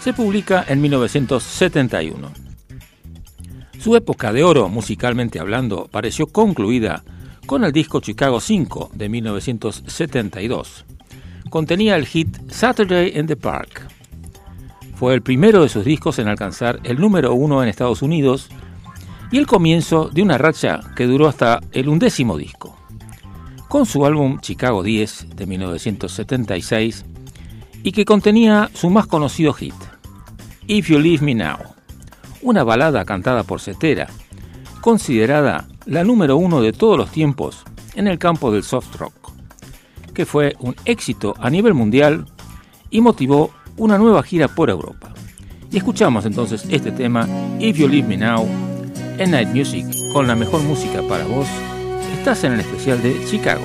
se 0.00 0.12
publica 0.12 0.62
en 0.68 0.82
1971. 0.82 2.30
Su 3.78 3.96
época 3.96 4.34
de 4.34 4.44
oro, 4.44 4.68
musicalmente 4.68 5.40
hablando, 5.40 5.88
pareció 5.90 6.26
concluida 6.26 7.04
con 7.46 7.64
el 7.64 7.72
disco 7.72 8.00
Chicago 8.00 8.38
5 8.38 8.90
de 8.92 9.08
1972. 9.08 10.84
Contenía 11.48 11.96
el 11.96 12.04
hit 12.04 12.36
Saturday 12.50 13.18
in 13.18 13.26
the 13.26 13.36
Park. 13.36 13.88
Fue 15.02 15.14
el 15.14 15.22
primero 15.22 15.62
de 15.62 15.68
sus 15.68 15.84
discos 15.84 16.20
en 16.20 16.28
alcanzar 16.28 16.78
el 16.84 17.00
número 17.00 17.34
uno 17.34 17.60
en 17.60 17.68
Estados 17.68 18.02
Unidos 18.02 18.48
y 19.32 19.38
el 19.38 19.48
comienzo 19.48 20.08
de 20.10 20.22
una 20.22 20.38
racha 20.38 20.78
que 20.94 21.08
duró 21.08 21.26
hasta 21.26 21.60
el 21.72 21.88
undécimo 21.88 22.38
disco. 22.38 22.78
Con 23.66 23.84
su 23.84 24.06
álbum 24.06 24.38
Chicago 24.38 24.84
10 24.84 25.34
de 25.34 25.46
1976 25.46 27.04
y 27.82 27.90
que 27.90 28.04
contenía 28.04 28.70
su 28.74 28.90
más 28.90 29.08
conocido 29.08 29.52
hit, 29.54 29.74
If 30.68 30.90
You 30.90 31.00
Leave 31.00 31.24
Me 31.24 31.34
Now, 31.34 31.58
una 32.40 32.62
balada 32.62 33.04
cantada 33.04 33.42
por 33.42 33.58
Cetera, 33.58 34.06
considerada 34.80 35.66
la 35.84 36.04
número 36.04 36.36
uno 36.36 36.62
de 36.62 36.72
todos 36.72 36.96
los 36.96 37.10
tiempos 37.10 37.64
en 37.96 38.06
el 38.06 38.20
campo 38.20 38.52
del 38.52 38.62
soft 38.62 38.94
rock, 39.00 39.32
que 40.14 40.26
fue 40.26 40.54
un 40.60 40.76
éxito 40.84 41.34
a 41.40 41.50
nivel 41.50 41.74
mundial 41.74 42.26
y 42.88 43.00
motivó 43.00 43.52
una 43.76 43.98
nueva 43.98 44.22
gira 44.22 44.48
por 44.48 44.70
Europa. 44.70 45.12
Y 45.70 45.78
escuchamos 45.78 46.26
entonces 46.26 46.64
este 46.68 46.92
tema, 46.92 47.26
If 47.58 47.78
You 47.78 47.88
Leave 47.88 48.06
Me 48.06 48.16
Now, 48.16 48.46
en 49.18 49.30
Night 49.30 49.48
Music, 49.54 49.86
con 50.12 50.26
la 50.26 50.34
mejor 50.34 50.62
música 50.62 51.02
para 51.08 51.24
vos. 51.24 51.46
Estás 52.18 52.44
en 52.44 52.52
el 52.52 52.60
especial 52.60 53.02
de 53.02 53.18
Chicago. 53.26 53.64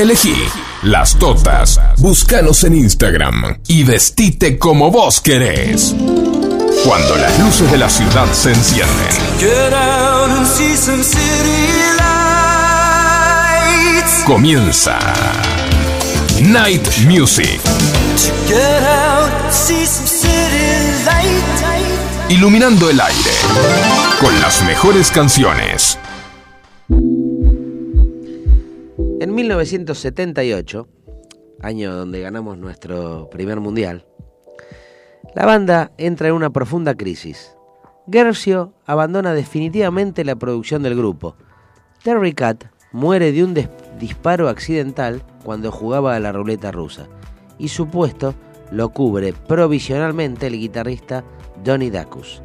Elegí 0.00 0.34
Las 0.82 1.18
Totas. 1.18 1.78
Búscanos 1.98 2.64
en 2.64 2.74
Instagram 2.74 3.60
y 3.68 3.84
vestite 3.84 4.58
como 4.58 4.90
vos 4.90 5.20
querés. 5.20 5.94
Cuando 6.86 7.16
las 7.16 7.38
luces 7.38 7.70
de 7.70 7.76
la 7.76 7.90
ciudad 7.90 8.26
se 8.32 8.52
encienden. 8.52 8.88
Comienza 14.24 14.98
Night 16.40 16.88
Music. 17.04 17.60
Iluminando 22.30 22.88
el 22.88 23.00
aire. 23.02 23.30
Con 24.18 24.40
las 24.40 24.62
mejores 24.62 25.10
canciones. 25.10 25.98
En 29.20 29.34
1978, 29.34 30.88
año 31.60 31.94
donde 31.94 32.22
ganamos 32.22 32.56
nuestro 32.56 33.28
primer 33.28 33.60
mundial, 33.60 34.06
la 35.34 35.44
banda 35.44 35.92
entra 35.98 36.28
en 36.28 36.34
una 36.34 36.48
profunda 36.48 36.94
crisis. 36.94 37.54
Gershio 38.10 38.72
abandona 38.86 39.34
definitivamente 39.34 40.24
la 40.24 40.36
producción 40.36 40.82
del 40.82 40.96
grupo. 40.96 41.36
Terry 42.02 42.32
Cat 42.32 42.64
muere 42.92 43.30
de 43.32 43.44
un 43.44 43.54
disparo 43.98 44.48
accidental 44.48 45.22
cuando 45.44 45.70
jugaba 45.70 46.16
a 46.16 46.20
la 46.20 46.32
ruleta 46.32 46.72
rusa 46.72 47.06
y 47.58 47.68
su 47.68 47.88
puesto 47.88 48.34
lo 48.70 48.88
cubre 48.88 49.34
provisionalmente 49.34 50.46
el 50.46 50.58
guitarrista 50.58 51.24
Donny 51.62 51.90
Dacus. 51.90 52.40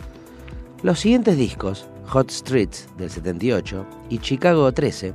Los 0.84 1.00
siguientes 1.00 1.38
discos, 1.38 1.88
Hot 2.08 2.30
Streets 2.30 2.90
del 2.98 3.10
78 3.10 3.86
y 4.10 4.18
Chicago 4.18 4.70
13 4.74 5.14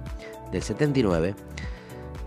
del 0.52 0.62
79, 0.62 1.34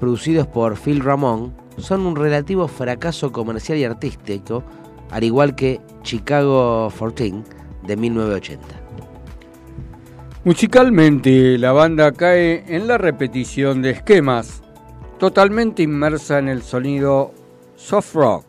producidos 0.04 0.48
por 0.48 0.76
Phil 0.76 1.00
Ramón, 1.00 1.54
son 1.78 2.06
un 2.06 2.18
relativo 2.18 2.68
fracaso 2.68 3.32
comercial 3.32 3.78
y 3.78 3.86
artístico, 3.86 4.62
al 5.10 5.24
igual 5.24 5.56
que 5.56 5.80
Chicago 6.02 6.90
14 6.90 7.36
de 7.88 7.96
1980. 7.96 8.66
Musicalmente, 10.44 11.58
la 11.58 11.72
banda 11.72 12.12
cae 12.12 12.66
en 12.68 12.86
la 12.86 12.98
repetición 12.98 13.82
de 13.82 13.92
esquemas, 13.92 14.62
totalmente 15.20 15.84
inmersa 15.84 16.38
en 16.38 16.50
el 16.50 16.64
sonido 16.64 17.32
soft 17.78 18.14
rock. 18.14 18.46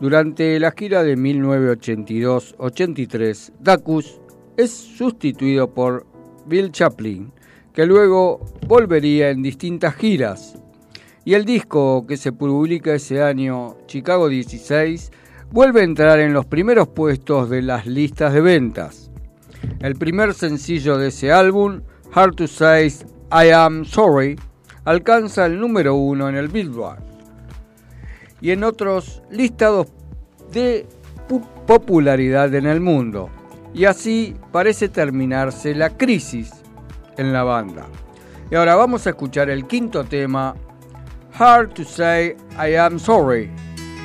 Durante 0.00 0.60
la 0.60 0.70
gira 0.70 1.02
de 1.02 1.18
1982-83, 1.18 3.54
Dacus 3.58 4.20
es 4.56 4.70
sustituido 4.70 5.74
por 5.74 6.06
Bill 6.46 6.70
Chaplin, 6.70 7.32
que 7.80 7.86
luego 7.86 8.44
volvería 8.68 9.30
en 9.30 9.42
distintas 9.42 9.94
giras. 9.94 10.54
Y 11.24 11.32
el 11.32 11.46
disco 11.46 12.04
que 12.06 12.18
se 12.18 12.30
publica 12.30 12.92
ese 12.92 13.22
año, 13.22 13.78
Chicago 13.86 14.28
16, 14.28 15.10
vuelve 15.50 15.80
a 15.80 15.84
entrar 15.84 16.20
en 16.20 16.34
los 16.34 16.44
primeros 16.44 16.88
puestos 16.88 17.48
de 17.48 17.62
las 17.62 17.86
listas 17.86 18.34
de 18.34 18.42
ventas. 18.42 19.10
El 19.78 19.94
primer 19.96 20.34
sencillo 20.34 20.98
de 20.98 21.08
ese 21.08 21.32
álbum, 21.32 21.80
Hard 22.12 22.34
to 22.34 22.46
Say 22.48 22.92
I 23.32 23.48
Am 23.48 23.86
Sorry, 23.86 24.38
alcanza 24.84 25.46
el 25.46 25.58
número 25.58 25.94
uno 25.94 26.28
en 26.28 26.34
el 26.34 26.48
Billboard 26.48 27.02
y 28.42 28.50
en 28.50 28.62
otros 28.62 29.22
listados 29.30 29.86
de 30.52 30.84
pu- 31.26 31.48
popularidad 31.66 32.54
en 32.54 32.66
el 32.66 32.80
mundo. 32.82 33.30
Y 33.72 33.86
así 33.86 34.36
parece 34.52 34.90
terminarse 34.90 35.74
la 35.74 35.88
crisis 35.96 36.59
en 37.20 37.32
la 37.32 37.42
banda. 37.44 37.86
Y 38.50 38.54
ahora 38.54 38.74
vamos 38.74 39.06
a 39.06 39.10
escuchar 39.10 39.50
el 39.50 39.66
quinto 39.66 40.04
tema, 40.04 40.56
Hard 41.38 41.74
to 41.74 41.84
Say 41.84 42.34
I 42.58 42.74
Am 42.74 42.98
Sorry, 42.98 43.50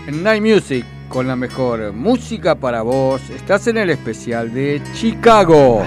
en 0.06 0.21
Night 0.21 0.43
Music, 0.43 0.86
con 1.10 1.28
la 1.28 1.36
mejor 1.36 1.93
música 1.93 2.56
para 2.56 2.82
vos. 2.82 3.21
Estás 3.30 3.67
en 3.67 3.78
el 3.78 3.89
especial 3.89 4.54
de 4.54 4.82
Chicago. 4.93 5.84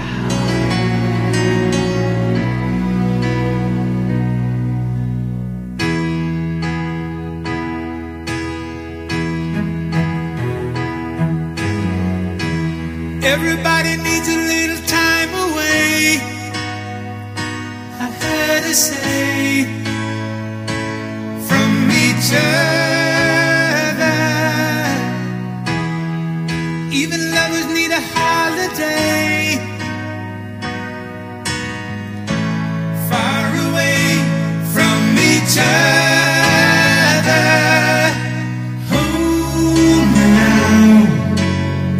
Everybody 13.21 14.08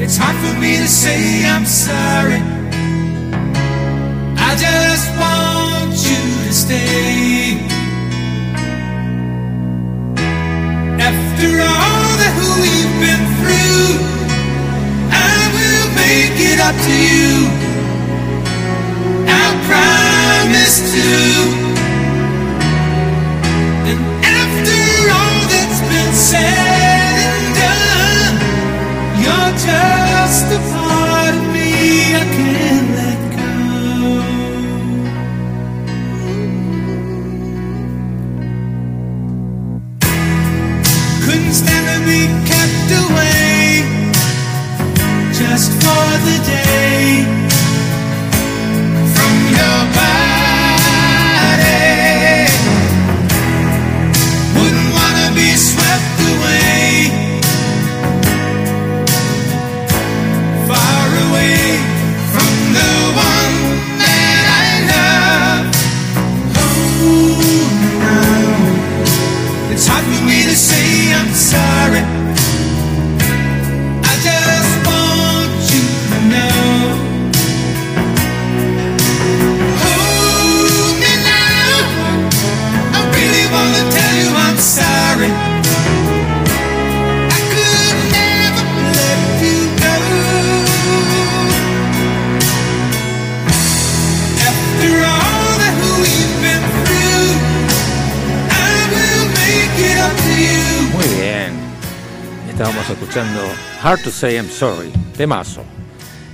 It's 0.09 0.17
hard 0.17 0.35
for 0.37 0.59
me 0.59 0.77
to 0.77 0.87
say 0.87 1.45
I'm 1.45 1.65
sorry. 1.65 2.48
To 16.71 16.91
you. 16.91 17.47
I 19.27 19.43
promise 19.67 20.93
to. 20.93 21.28
Hard 103.81 104.01
to 104.03 104.11
Say 104.11 104.37
I'm 104.37 104.47
Sorry, 104.47 104.91
temazo. 105.17 105.61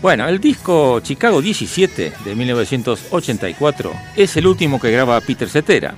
Bueno, 0.03 0.27
el 0.27 0.39
disco 0.39 0.99
Chicago 0.99 1.41
17 1.41 2.13
de 2.23 2.35
1984 2.35 3.91
es 4.15 4.37
el 4.37 4.45
último 4.45 4.79
que 4.79 4.91
graba 4.91 5.19
Peter 5.21 5.49
Cetera 5.49 5.95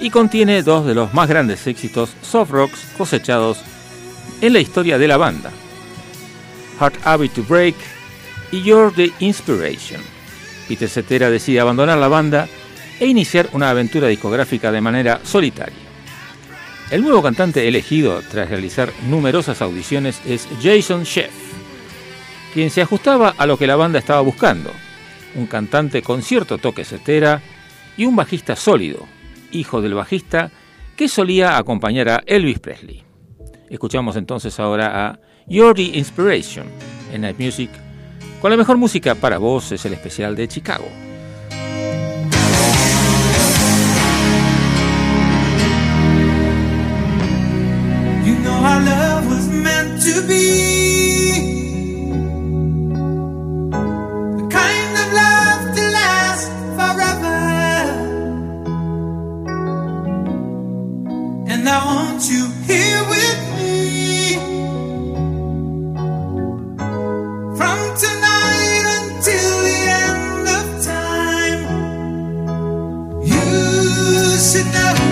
y 0.00 0.08
contiene 0.08 0.62
dos 0.62 0.86
de 0.86 0.94
los 0.94 1.12
más 1.12 1.28
grandes 1.28 1.66
éxitos 1.66 2.10
soft 2.22 2.50
rocks 2.52 2.78
cosechados 2.96 3.58
en 4.40 4.54
la 4.54 4.60
historia 4.60 4.96
de 4.96 5.08
la 5.08 5.18
banda. 5.18 5.50
Hard 6.80 6.94
Habit 7.04 7.34
to 7.34 7.42
Break 7.42 7.74
y 8.50 8.62
You're 8.62 8.94
the 8.94 9.12
Inspiration. 9.22 10.00
Peter 10.68 10.88
Cetera 10.88 11.28
decide 11.28 11.60
abandonar 11.60 11.98
la 11.98 12.08
banda 12.08 12.48
e 12.98 13.06
iniciar 13.06 13.50
una 13.52 13.68
aventura 13.68 14.08
discográfica 14.08 14.72
de 14.72 14.80
manera 14.80 15.20
solitaria. 15.22 15.87
El 16.90 17.02
nuevo 17.02 17.22
cantante 17.22 17.68
elegido 17.68 18.22
tras 18.30 18.48
realizar 18.48 18.90
numerosas 19.10 19.60
audiciones 19.60 20.22
es 20.24 20.48
Jason 20.62 21.02
Sheff, 21.02 21.34
quien 22.54 22.70
se 22.70 22.80
ajustaba 22.80 23.34
a 23.36 23.44
lo 23.44 23.58
que 23.58 23.66
la 23.66 23.76
banda 23.76 23.98
estaba 23.98 24.22
buscando, 24.22 24.72
un 25.34 25.46
cantante 25.46 26.00
con 26.00 26.22
cierto 26.22 26.56
toque 26.56 26.86
Cetera 26.86 27.42
y 27.98 28.06
un 28.06 28.16
bajista 28.16 28.56
sólido, 28.56 29.06
hijo 29.52 29.82
del 29.82 29.92
bajista 29.92 30.50
que 30.96 31.08
solía 31.08 31.58
acompañar 31.58 32.08
a 32.08 32.22
Elvis 32.24 32.58
Presley. 32.58 33.04
Escuchamos 33.68 34.16
entonces 34.16 34.58
ahora 34.58 35.08
a 35.08 35.20
You're 35.46 35.74
the 35.74 35.98
Inspiration 35.98 36.68
en 37.12 37.20
Night 37.20 37.38
Music. 37.38 37.70
Con 38.40 38.50
la 38.50 38.56
mejor 38.56 38.78
música 38.78 39.14
para 39.14 39.36
vos 39.36 39.72
es 39.72 39.84
el 39.84 39.92
especial 39.92 40.34
de 40.34 40.48
Chicago. 40.48 40.88
Our 48.64 48.80
love 48.80 49.26
was 49.28 49.48
meant 49.48 50.02
to 50.02 50.26
be 50.26 50.46
the 54.38 54.46
kind 54.50 54.92
of 55.02 55.08
love 55.22 55.62
to 55.76 55.82
last 55.98 56.48
forever. 56.78 57.40
And 61.52 61.68
I 61.68 61.78
want 61.86 62.28
you 62.30 62.44
here 62.66 63.02
with 63.14 63.40
me 63.58 64.34
from 67.58 67.78
tonight 68.04 68.84
until 68.98 69.52
the 69.68 69.78
end 70.04 70.46
of 70.58 70.66
time. 70.84 71.60
You. 73.24 75.07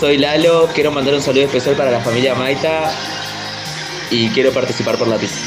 Soy 0.00 0.16
Lalo, 0.16 0.66
quiero 0.74 0.90
mandar 0.90 1.12
un 1.12 1.20
saludo 1.20 1.42
especial 1.42 1.76
para 1.76 1.90
la 1.90 2.00
familia 2.00 2.34
Maita 2.34 2.90
y 4.10 4.30
quiero 4.30 4.50
participar 4.50 4.96
por 4.96 5.06
la 5.06 5.18
pizza. 5.18 5.38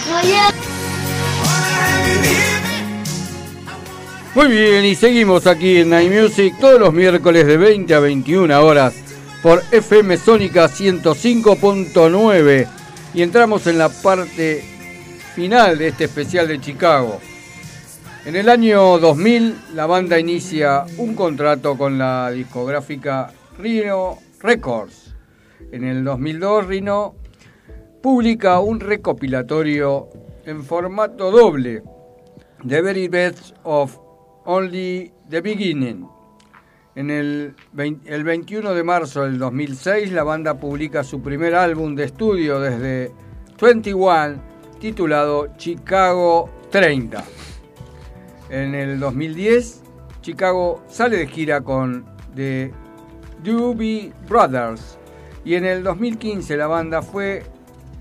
Muy 4.36 4.48
bien, 4.50 4.86
y 4.86 4.94
seguimos 4.94 5.48
aquí 5.48 5.78
en 5.78 5.90
Night 5.90 6.12
Music 6.12 6.54
todos 6.62 6.80
los 6.80 6.94
miércoles 6.94 7.48
de 7.48 7.58
20 7.58 7.96
a 7.96 8.00
21 8.00 8.64
horas 8.64 8.94
por 9.42 9.64
FM 9.72 10.18
Sónica 10.18 10.70
105.9 10.70 12.68
y 13.16 13.24
entramos 13.24 13.66
en 13.66 13.80
la 13.80 13.90
parte 13.90 14.64
final 15.34 15.80
de 15.80 15.88
este 15.88 16.04
especial 16.04 16.48
de 16.48 16.62
Chicago. 16.62 17.20
En 18.24 18.36
el 18.36 18.50
año 18.50 19.00
2000 19.00 19.56
la 19.74 19.88
banda 19.88 20.20
inicia 20.20 20.86
un 20.98 21.16
contrato 21.16 21.76
con 21.76 21.98
la 21.98 22.30
discográfica 22.30 23.34
Rhino 23.58 24.20
Records. 24.44 25.16
En 25.72 25.86
el 25.86 26.04
2002 26.04 26.68
Rhino 26.68 27.16
publica 28.02 28.60
un 28.60 28.82
recopilatorio 28.82 30.10
en 30.46 30.64
formato 30.66 31.32
doble, 31.32 31.82
The 32.68 32.82
Very 32.82 33.08
Best 33.08 33.56
of 33.64 33.98
Only 34.44 35.14
the 35.30 35.40
Beginning. 35.40 36.06
En 36.96 37.10
el, 37.10 37.56
20 37.72 38.14
el 38.14 38.24
21 38.26 38.74
de 38.74 38.84
marzo 38.84 39.24
del 39.24 39.40
2006 39.40 40.12
la 40.12 40.24
banda 40.24 40.60
publica 40.60 41.06
su 41.06 41.22
primer 41.22 41.56
álbum 41.56 41.96
de 41.96 42.04
estudio 42.04 42.60
desde 42.60 43.14
21 43.62 44.42
titulado 44.82 45.56
Chicago 45.56 46.50
30. 46.70 47.24
En 48.50 48.76
el 48.76 49.00
2010 49.00 49.84
Chicago 50.22 50.84
sale 50.90 51.16
de 51.16 51.28
gira 51.28 51.62
con 51.62 52.06
The 52.36 52.83
Doobie 53.44 54.14
Brothers 54.28 54.98
y 55.46 55.56
en 55.56 55.66
el 55.66 55.84
2015 55.84 56.56
la 56.56 56.68
banda 56.68 57.02
fue 57.02 57.44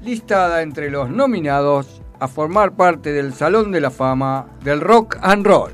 listada 0.04 0.62
entre 0.62 0.90
los 0.90 1.10
nominados 1.10 2.00
a 2.20 2.28
formar 2.28 2.76
parte 2.76 3.12
del 3.12 3.34
Salón 3.34 3.72
de 3.72 3.80
la 3.80 3.90
Fama 3.90 4.46
del 4.62 4.80
Rock 4.80 5.18
and 5.22 5.44
Roll. 5.44 5.72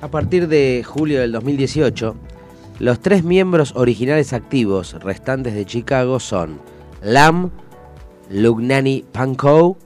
A 0.00 0.08
partir 0.08 0.48
de 0.48 0.82
julio 0.84 1.20
del 1.20 1.32
2018, 1.32 2.16
los 2.80 3.00
tres 3.00 3.22
miembros 3.22 3.72
originales 3.76 4.32
activos 4.32 4.94
restantes 5.00 5.54
de 5.54 5.64
Chicago 5.64 6.18
son 6.18 6.60
Lamb, 7.02 7.50
Lugnani 8.30 9.04
Pankow, 9.12 9.76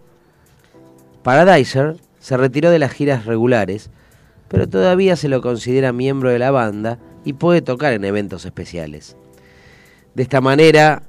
Paradiser 1.23 1.97
se 2.19 2.37
retiró 2.39 2.71
de 2.71 2.79
las 2.79 2.93
giras 2.93 3.27
regulares, 3.27 3.91
pero 4.49 4.69
todavía 4.69 5.17
se 5.17 5.29
lo 5.29 5.43
considera 5.43 5.93
miembro 5.93 6.31
de 6.31 6.39
la 6.39 6.51
banda 6.51 6.99
y 7.25 7.33
puede 7.35 7.63
tocar 7.63 7.93
en 7.93 8.05
eventos 8.05 8.45
especiales. 8.45 9.17
De 10.15 10.23
esta 10.23 10.41
manera 10.41 11.03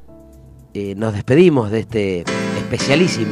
eh, 0.74 0.94
nos 0.96 1.14
despedimos 1.14 1.72
de 1.72 1.80
este 1.80 2.24
especialísimo 2.58 3.32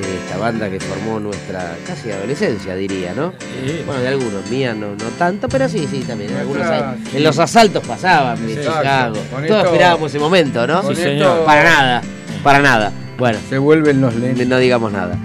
de 0.00 0.16
esta 0.16 0.38
banda 0.38 0.70
que 0.70 0.80
formó 0.80 1.20
nuestra 1.20 1.76
casi 1.86 2.10
adolescencia, 2.10 2.74
diría, 2.74 3.12
¿no? 3.14 3.32
Sí. 3.32 3.82
Bueno, 3.84 4.00
de 4.00 4.08
algunos, 4.08 4.50
mía 4.50 4.72
no, 4.72 4.92
no 4.92 5.04
tanto, 5.18 5.46
pero 5.48 5.68
sí, 5.68 5.86
sí, 5.90 6.00
también. 6.00 6.30
en 6.30 6.38
algunos 6.38 6.66
En 7.14 7.22
los 7.22 7.38
asaltos 7.38 7.86
pasaban, 7.86 8.38
en 8.38 8.50
Exacto. 8.50 8.78
Chicago. 8.80 9.14
Todos 9.30 9.42
esto- 9.44 9.64
esperábamos 9.66 10.10
ese 10.10 10.18
momento, 10.18 10.66
¿no? 10.66 10.82
Sí, 10.88 10.96
señor. 10.96 11.44
Para 11.44 11.64
nada, 11.64 12.02
para 12.42 12.60
nada. 12.60 12.92
Bueno, 13.18 13.38
Se 13.50 13.58
vuelven 13.58 14.00
los 14.00 14.14
lentes. 14.14 14.48
no 14.48 14.56
digamos 14.58 14.90
nada. 14.90 15.18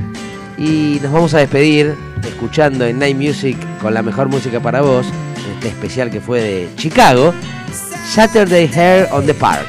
Y 0.58 1.00
nos 1.02 1.12
vamos 1.14 1.34
a 1.34 1.38
despedir 1.40 1.96
escuchando 2.28 2.86
en 2.86 3.00
Night 3.00 3.16
Music 3.16 3.58
con 3.82 3.94
la 3.94 4.02
mejor 4.02 4.28
música 4.28 4.60
para 4.60 4.82
vos, 4.82 5.06
en 5.35 5.35
este 5.54 5.70
especial 5.70 6.10
que 6.10 6.20
fue 6.20 6.42
de 6.42 6.70
Chicago, 6.78 7.34
Saturday 8.14 8.68
Hair 8.68 9.10
on 9.12 9.26
the 9.26 9.34
Park. 9.34 9.68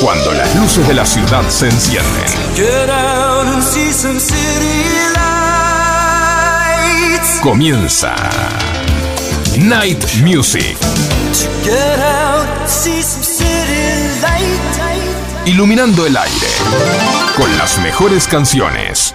Cuando 0.00 0.32
las 0.32 0.56
luces 0.56 0.88
de 0.88 0.94
la 0.94 1.04
ciudad 1.04 1.48
se 1.48 1.66
encienden, 1.66 2.24
comienza 7.42 8.14
Night 9.58 10.02
Music, 10.22 10.76
iluminando 15.44 16.06
el 16.06 16.16
aire 16.16 16.48
con 17.36 17.58
las 17.58 17.78
mejores 17.78 18.26
canciones. 18.26 19.14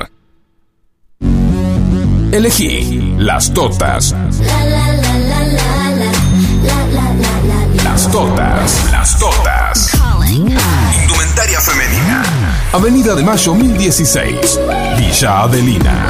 Elegí 2.31 3.15
las 3.17 3.53
totas. 3.53 4.15
Las 7.83 8.09
totas, 8.09 8.91
las 8.91 9.19
totas. 9.19 9.89
Indumentaria 10.29 11.59
femenina. 11.59 12.23
Avenida 12.71 13.15
de 13.15 13.23
Mayo 13.23 13.53
1016, 13.53 14.59
Villa 14.97 15.41
Adelina. 15.41 16.09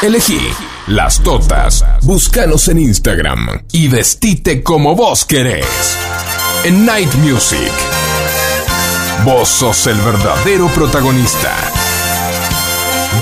Elegí 0.00 0.40
Las 0.86 1.20
Totas. 1.20 1.84
Búscanos 2.00 2.68
en 2.68 2.78
Instagram 2.78 3.64
y 3.72 3.88
vestite 3.88 4.62
como 4.62 4.96
vos 4.96 5.26
querés. 5.26 5.66
En 6.64 6.86
Night 6.86 7.12
Music. 7.16 7.70
Vos 9.26 9.48
sos 9.48 9.86
el 9.86 10.00
verdadero 10.00 10.68
protagonista. 10.68 11.54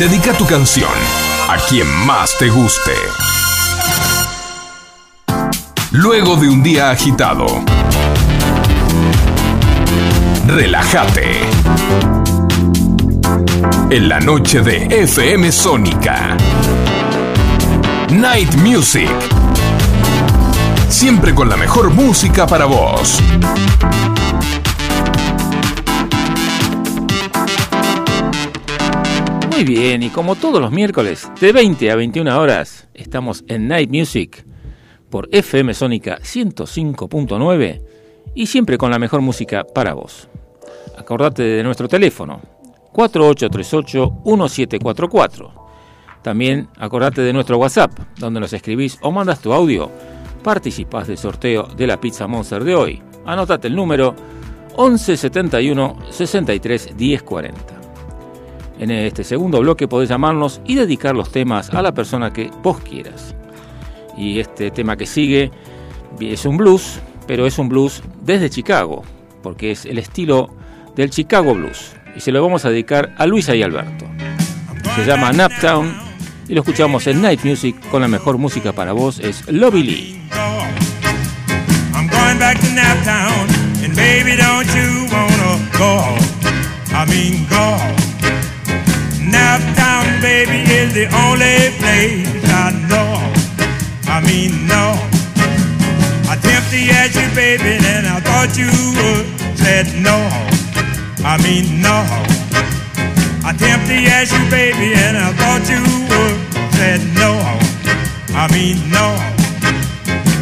Dedica 0.00 0.32
tu 0.32 0.46
canción 0.46 0.88
a 1.46 1.58
quien 1.68 1.86
más 2.06 2.38
te 2.38 2.48
guste. 2.48 2.94
Luego 5.90 6.36
de 6.36 6.48
un 6.48 6.62
día 6.62 6.88
agitado, 6.88 7.46
relájate. 10.46 11.42
En 13.90 14.08
la 14.08 14.20
noche 14.20 14.62
de 14.62 14.86
FM 15.02 15.52
Sónica. 15.52 16.34
Night 18.10 18.54
Music. 18.54 19.10
Siempre 20.88 21.34
con 21.34 21.50
la 21.50 21.58
mejor 21.58 21.90
música 21.90 22.46
para 22.46 22.64
vos. 22.64 23.18
Muy 29.60 29.76
bien, 29.76 30.02
y 30.02 30.08
como 30.08 30.36
todos 30.36 30.58
los 30.58 30.72
miércoles, 30.72 31.30
de 31.38 31.52
20 31.52 31.90
a 31.90 31.96
21 31.96 32.40
horas, 32.40 32.88
estamos 32.94 33.44
en 33.46 33.68
Night 33.68 33.90
Music 33.90 34.46
por 35.10 35.28
FM 35.30 35.74
Sónica 35.74 36.18
105.9 36.20 37.82
y 38.34 38.46
siempre 38.46 38.78
con 38.78 38.90
la 38.90 38.98
mejor 38.98 39.20
música 39.20 39.64
para 39.64 39.92
vos. 39.92 40.30
Acordate 40.96 41.42
de 41.42 41.62
nuestro 41.62 41.88
teléfono 41.88 42.40
4838-1744. 42.94 45.50
También 46.22 46.70
acordate 46.78 47.20
de 47.20 47.34
nuestro 47.34 47.58
WhatsApp, 47.58 47.92
donde 48.16 48.40
nos 48.40 48.54
escribís 48.54 48.98
o 49.02 49.12
mandas 49.12 49.42
tu 49.42 49.52
audio. 49.52 49.90
Participás 50.42 51.06
del 51.06 51.18
sorteo 51.18 51.64
de 51.64 51.86
la 51.86 52.00
Pizza 52.00 52.26
Monster 52.26 52.64
de 52.64 52.74
hoy. 52.74 53.02
Anotate 53.26 53.68
el 53.68 53.76
número 53.76 54.16
1171 54.78 55.98
63 56.08 56.96
1040. 56.96 57.79
En 58.80 58.90
este 58.90 59.24
segundo 59.24 59.60
bloque 59.60 59.86
podés 59.86 60.08
llamarnos 60.08 60.62
y 60.64 60.74
dedicar 60.74 61.14
los 61.14 61.30
temas 61.30 61.68
a 61.68 61.82
la 61.82 61.92
persona 61.92 62.32
que 62.32 62.50
vos 62.62 62.80
quieras. 62.80 63.34
Y 64.16 64.40
este 64.40 64.70
tema 64.70 64.96
que 64.96 65.04
sigue 65.04 65.50
es 66.18 66.46
un 66.46 66.56
blues, 66.56 66.98
pero 67.26 67.46
es 67.46 67.58
un 67.58 67.68
blues 67.68 68.02
desde 68.22 68.48
Chicago, 68.48 69.02
porque 69.42 69.72
es 69.72 69.84
el 69.84 69.98
estilo 69.98 70.48
del 70.96 71.10
Chicago 71.10 71.54
Blues. 71.54 71.92
Y 72.16 72.20
se 72.20 72.32
lo 72.32 72.42
vamos 72.42 72.64
a 72.64 72.70
dedicar 72.70 73.14
a 73.18 73.26
Luisa 73.26 73.54
y 73.54 73.62
Alberto. 73.62 74.06
Se 74.96 75.04
llama 75.04 75.30
Naptown 75.30 75.94
y 76.48 76.54
lo 76.54 76.62
escuchamos 76.62 77.06
en 77.06 77.20
Night 77.20 77.44
Music 77.44 77.76
con 77.90 78.00
la 78.00 78.08
mejor 78.08 78.38
música 78.38 78.72
para 78.72 78.92
vos, 78.92 79.20
es 79.20 79.46
Lobby 79.52 79.82
Lee. 79.82 80.20
I'm 81.92 82.08
going 82.08 82.38
back 82.38 82.58
to 82.58 82.66
Naptown, 82.68 83.84
and 83.84 83.94
baby, 83.94 84.36
don't 84.36 84.66
you 84.74 85.06
wanna 85.12 85.68
go? 85.78 86.16
I 86.94 87.04
mean, 87.06 87.46
go. 87.50 88.09
Naptown, 89.32 90.20
baby, 90.20 90.60
is 90.70 90.92
the 90.94 91.06
only 91.24 91.70
place 91.78 92.26
I 92.50 92.74
know. 92.90 93.14
I 94.10 94.20
mean, 94.26 94.66
no. 94.66 94.98
I 96.30 96.36
tempted 96.36 96.90
ask 96.90 97.14
you, 97.14 97.28
baby, 97.34 97.78
and 97.92 98.06
I 98.06 98.20
thought 98.20 98.56
you 98.58 98.70
would 98.98 99.26
said 99.58 99.86
no. 100.02 100.18
I 101.24 101.36
mean, 101.42 101.80
no. 101.80 101.98
I 103.44 103.52
tempted 103.56 104.06
ask 104.08 104.32
you, 104.32 104.44
baby, 104.50 104.94
and 104.94 105.16
I 105.16 105.32
thought 105.32 105.64
you 105.68 105.82
would 106.10 106.38
said 106.74 107.00
no. 107.14 107.32
I 108.34 108.46
mean, 108.52 108.78
no. 108.90 109.14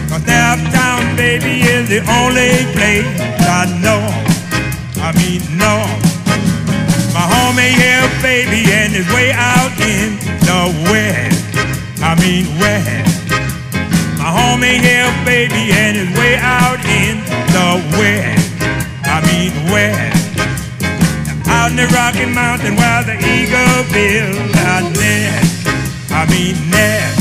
Cause 0.08 0.22
Naptown, 0.22 1.16
baby, 1.16 1.60
is 1.60 1.88
the 1.88 2.00
only 2.20 2.64
place 2.76 3.08
I 3.40 3.64
know. 3.84 4.00
I 5.02 5.12
mean, 5.16 5.42
no. 5.56 5.84
My 7.14 7.24
homie 7.32 7.72
here, 7.74 8.06
baby, 8.22 8.67
and 8.88 8.96
is 8.96 9.12
way 9.12 9.32
out 9.32 9.72
in 9.80 10.16
the 10.48 10.62
west. 10.88 11.44
I 12.00 12.14
mean, 12.20 12.46
west. 12.58 13.28
My 14.16 14.30
homie 14.32 14.80
here, 14.80 15.12
baby, 15.24 15.72
and 15.72 15.96
is 15.96 16.10
way 16.16 16.36
out 16.36 16.80
in 16.84 17.20
the 17.52 17.68
west. 17.98 18.48
I 19.04 19.20
mean, 19.28 19.52
west. 19.72 20.38
Out 21.48 21.70
in 21.70 21.76
the 21.76 21.86
Rocky 21.88 22.26
Mountain 22.32 22.76
where 22.76 23.04
the 23.04 23.16
eagle 23.20 23.84
builds 23.92 24.56
a 24.56 24.80
nest. 24.96 25.66
I 26.10 26.24
mean, 26.30 26.56
nest. 26.70 27.17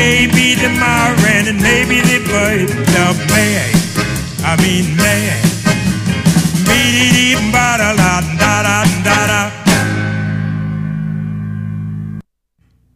may 0.00 0.28
be 0.30 0.54
tomorrow 0.54 1.18
and 1.26 1.48
it 1.48 1.58
may 1.60 1.84
be 1.84 2.00
the 2.00 2.20
birth 2.30 2.70
of 3.02 3.18
May. 3.34 3.66
I 4.44 4.54
mean. 4.62 4.96
Be-dee-dee-ba-da-la-da-da-da-da. 6.64 9.50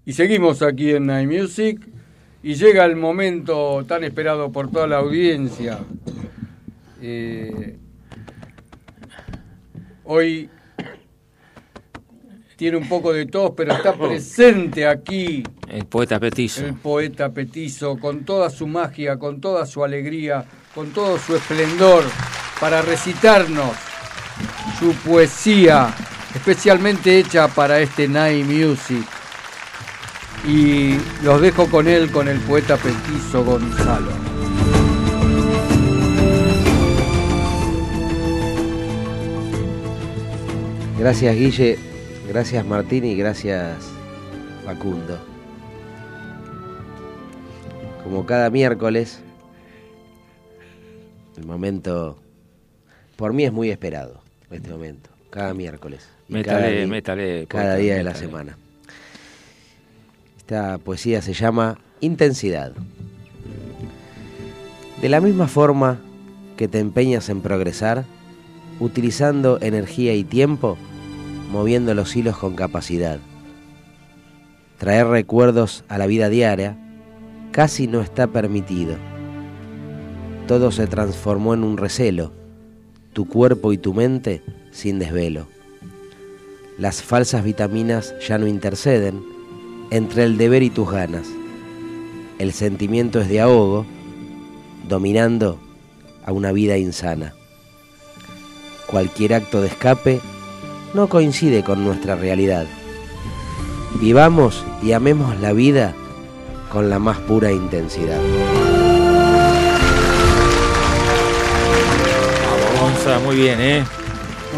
Y 0.05 0.13
seguimos 0.13 0.63
aquí 0.63 0.93
en 0.93 1.07
Night 1.07 1.29
Music 1.29 1.81
y 2.45 2.55
llega 2.55 2.85
el 2.85 2.95
momento 2.95 3.85
tan 3.85 4.05
esperado 4.05 4.53
por 4.53 4.71
toda 4.71 4.87
la 4.87 4.99
audiencia. 4.99 5.81
Eh, 7.01 7.79
hoy 10.05 10.49
tiene 12.63 12.77
un 12.77 12.89
poco 12.89 13.13
de 13.13 13.27
tos, 13.27 13.55
pero 13.57 13.73
está 13.73 13.93
presente 13.99 14.87
aquí 14.87 15.43
El 15.69 15.85
poeta 15.87 16.21
petizo. 16.21 16.65
el 16.65 16.75
poeta 16.75 17.29
Petizo 17.31 17.99
con 17.99 18.25
toda 18.25 18.51
su 18.51 18.69
magia, 18.69 19.19
con 19.19 19.41
toda 19.41 19.67
su 19.67 19.83
alegría, 19.83 20.45
con 20.73 20.93
todo 20.93 21.19
su 21.19 21.35
esplendor 21.35 22.05
para 22.61 22.81
recitarnos 22.81 23.73
su 24.79 24.95
poesía 24.95 25.93
especialmente 26.37 27.19
hecha 27.19 27.49
para 27.49 27.81
este 27.81 28.07
Night 28.07 28.47
Music. 28.47 29.05
Y 30.47 30.95
los 31.25 31.41
dejo 31.41 31.69
con 31.69 31.89
él, 31.89 32.13
con 32.13 32.29
el 32.29 32.39
poeta 32.39 32.77
Petizo 32.77 33.45
Gonzalo. 33.45 34.13
Gracias 40.97 41.35
Guille, 41.35 41.92
gracias 42.33 42.65
Martín 42.67 43.05
y 43.05 43.15
gracias 43.15 43.77
Facundo. 44.65 45.19
Como 48.05 48.27
cada 48.27 48.51
miércoles, 48.51 49.21
el 51.37 51.47
momento, 51.47 52.19
por 53.17 53.33
mí 53.33 53.45
es 53.45 53.53
muy 53.53 53.71
esperado, 53.71 54.23
este 54.51 54.71
momento, 54.71 55.11
cada 55.31 55.55
miércoles. 55.55 56.09
y 56.29 56.43
cada 56.43 56.61
Métale, 56.87 57.37
día- 57.37 57.47
cada 57.47 57.77
día 57.77 57.95
de 57.97 58.03
la 58.03 58.15
semana. 58.15 58.57
Esta 60.39 60.79
poesía 60.79 61.23
se 61.23 61.33
llama 61.33 61.79
Intensidad. 62.01 62.73
De 65.01 65.09
la 65.09 65.21
misma 65.21 65.49
forma 65.49 65.99
que 66.57 66.69
te 66.69 66.79
empeñas 66.79 67.29
en 67.29 67.41
progresar, 67.41 68.05
utilizando 68.81 69.59
energía 69.61 70.15
y 70.15 70.25
tiempo, 70.25 70.77
moviendo 71.53 71.95
los 71.95 72.17
hilos 72.17 72.39
con 72.39 72.57
capacidad. 72.57 73.21
Traer 74.79 75.07
recuerdos 75.07 75.85
a 75.89 75.99
la 75.99 76.07
vida 76.07 76.29
diaria 76.31 76.79
casi 77.53 77.87
no 77.87 78.01
está 78.01 78.27
permitido. 78.27 78.97
Todo 80.49 80.73
se 80.73 80.87
transformó 80.87 81.55
en 81.55 81.63
un 81.63 81.77
recelo, 81.77 82.33
tu 83.13 83.29
cuerpo 83.29 83.73
y 83.73 83.79
tu 83.79 83.93
mente 83.93 84.43
sin 84.73 84.99
desvelo. 84.99 85.47
Las 86.79 87.03
falsas 87.03 87.45
vitaminas 87.45 88.15
ya 88.27 88.39
no 88.39 88.47
interceden 88.47 89.23
entre 89.91 90.25
el 90.25 90.39
deber 90.39 90.63
y 90.63 90.71
tus 90.71 90.91
ganas. 90.91 91.29
El 92.39 92.53
sentimiento 92.53 93.21
es 93.21 93.29
de 93.29 93.43
ahogo, 93.43 93.85
dominando 94.89 95.61
a 96.25 96.33
una 96.33 96.51
vida 96.51 96.79
insana. 96.79 97.35
Cualquier 98.87 99.35
acto 99.35 99.61
de 99.61 99.69
escape 99.69 100.21
no 100.95 101.09
coincide 101.09 101.63
con 101.63 101.85
nuestra 101.85 102.15
realidad. 102.17 102.67
Vivamos 104.01 104.65
y 104.83 104.93
amemos 104.93 105.39
la 105.41 105.53
vida 105.53 105.95
con 106.71 106.91
la 106.91 106.99
más 106.99 107.19
pura 107.19 107.53
intensidad. 107.53 108.21
Vamos, 112.47 112.81
Gonza, 112.81 113.19
muy 113.21 113.37
bien, 113.37 113.61
¿eh? 113.61 113.85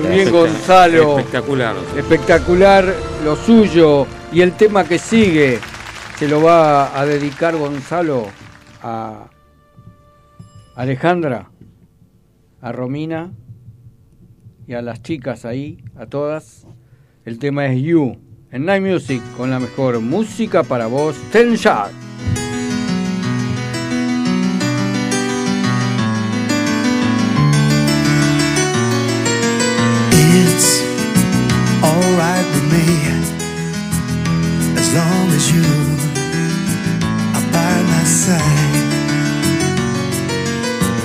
Muy 0.01 0.11
bien, 0.11 0.31
Gonzalo. 0.31 1.19
Espectacular. 1.19 1.77
Espectacular 1.97 2.95
lo 3.25 3.37
suyo. 3.37 4.07
Y 4.33 4.41
el 4.41 4.53
tema 4.53 4.85
que 4.85 4.99
sigue 4.99 5.61
se 6.19 6.27
lo 6.27 6.43
va 6.43 6.99
a 6.99 7.07
dedicar 7.07 7.57
Gonzalo 7.57 8.27
a 8.83 9.27
Alejandra, 10.75 11.51
a 12.61 12.73
Romina 12.73 13.31
y 14.67 14.75
a 14.75 14.83
las 14.83 15.03
chicas 15.03 15.45
ahí, 15.45 15.85
a 15.97 16.07
todas. 16.07 16.67
El 17.25 17.39
tema 17.39 17.67
es 17.67 17.83
You 17.83 18.19
en 18.51 18.67
Night 18.67 18.83
Music 18.83 19.23
con 19.37 19.51
la 19.51 19.59
mejor 19.59 20.01
música 20.01 20.63
para 20.63 20.87
vos, 20.87 21.17
Ten 21.33 21.55
Shot. 21.55 21.91
It's 30.13 30.83
alright 31.83 32.47
with 32.55 32.67
me 32.73 32.87
as 34.79 34.95
long 34.95 35.31
as 35.31 35.51
you 35.53 35.65
are 37.35 37.47
by 37.53 37.83
my 37.91 38.05
side. 38.05 38.85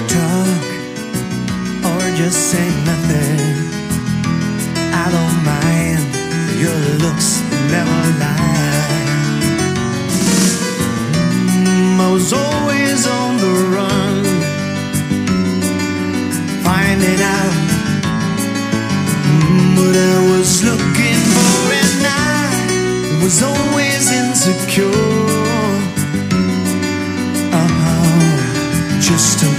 Talk 0.08 0.66
or 1.86 2.16
just 2.16 2.52
say 2.52 2.79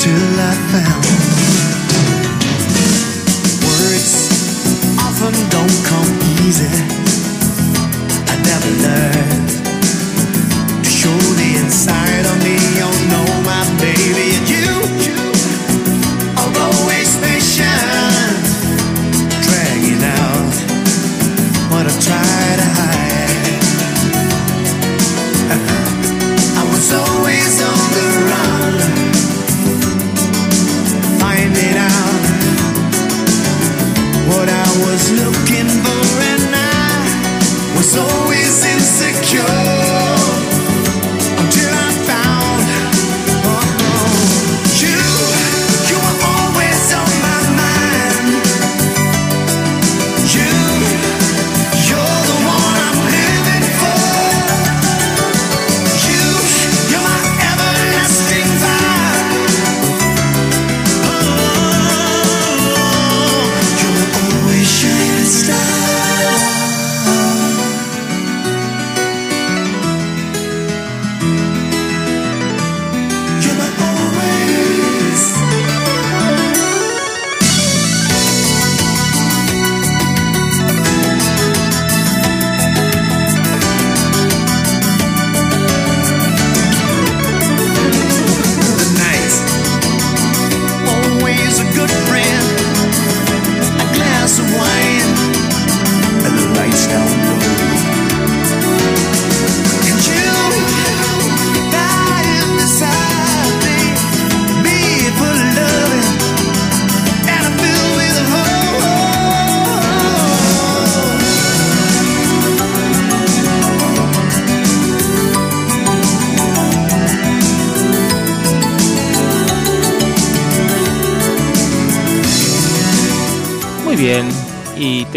Until 0.03 0.41
I 0.41 0.55
found 0.73 1.05
words 3.69 4.13
often 4.99 5.35
don't 5.51 5.79
come 5.85 6.11
easy. 6.41 6.73
I 8.27 8.35
never 8.49 8.71
learned 8.81 9.51
to 10.85 10.91
show 10.91 11.19
the 11.37 11.49
inside 11.61 12.10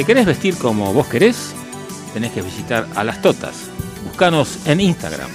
te 0.04 0.08
querés 0.08 0.26
vestir 0.26 0.58
como 0.58 0.91
vos 0.91 1.08
querés? 1.08 1.54
Tenés 2.14 2.34
que 2.34 2.41
visitar 2.41 2.89
a 2.93 3.06
las 3.06 3.22
Totas. 3.22 3.70
Búscanos 4.04 4.68
en 4.68 4.82
Instagram. 4.82 5.30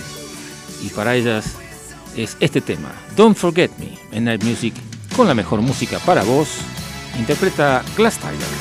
Y 0.83 0.91
para 0.91 1.16
ellas 1.16 1.55
es 2.14 2.37
este 2.39 2.61
tema, 2.61 2.93
Don't 3.16 3.35
Forget 3.35 3.71
Me, 3.79 3.99
en 4.12 4.25
Night 4.25 4.45
Music, 4.45 4.75
con 5.16 5.27
la 5.27 5.33
mejor 5.33 5.62
música 5.62 5.99
para 6.01 6.23
vos. 6.23 6.49
Interpreta 7.19 7.83
Glass 7.97 8.19
Tiger. 8.19 8.58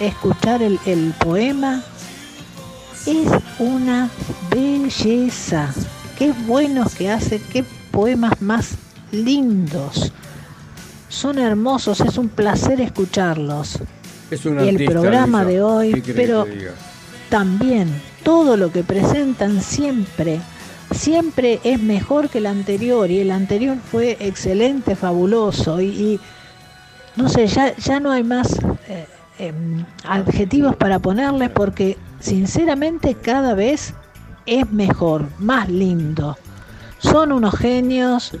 Escuchar 0.00 0.62
el, 0.62 0.78
el 0.86 1.12
poema. 1.18 1.82
Es 3.06 3.28
una 3.58 4.08
belleza. 4.50 5.72
Qué 6.18 6.32
buenos 6.46 6.94
que 6.94 7.10
hace, 7.10 7.40
qué 7.52 7.64
poemas 7.90 8.40
más 8.40 8.70
lindos. 9.12 10.12
Son 11.08 11.38
hermosos, 11.38 12.00
es 12.00 12.18
un 12.18 12.28
placer 12.28 12.80
escucharlos. 12.80 13.78
Es 14.30 14.44
un 14.46 14.64
Y 14.64 14.68
el 14.68 14.84
programa 14.86 15.42
Luisa. 15.44 15.52
de 15.52 15.62
hoy, 15.62 15.92
¿Qué 15.94 16.02
querés 16.02 16.16
pero-? 16.16 16.46
También 17.28 17.88
todo 18.22 18.56
lo 18.56 18.72
que 18.72 18.82
presentan 18.84 19.60
siempre, 19.60 20.40
siempre 20.94 21.60
es 21.64 21.80
mejor 21.80 22.28
que 22.30 22.38
el 22.38 22.46
anterior 22.46 23.10
y 23.10 23.20
el 23.20 23.30
anterior 23.30 23.76
fue 23.90 24.16
excelente, 24.20 24.96
fabuloso 24.96 25.80
y, 25.80 25.86
y 25.86 26.20
no 27.16 27.28
sé, 27.28 27.46
ya, 27.46 27.76
ya 27.76 28.00
no 28.00 28.10
hay 28.12 28.22
más 28.24 28.48
eh, 28.88 29.06
em, 29.38 29.84
adjetivos 30.04 30.76
para 30.76 30.98
ponerle 30.98 31.48
porque 31.48 31.96
sinceramente 32.20 33.14
cada 33.14 33.54
vez 33.54 33.94
es 34.46 34.70
mejor, 34.70 35.26
más 35.38 35.68
lindo. 35.68 36.36
Son 36.98 37.32
unos 37.32 37.56
genios. 37.56 38.32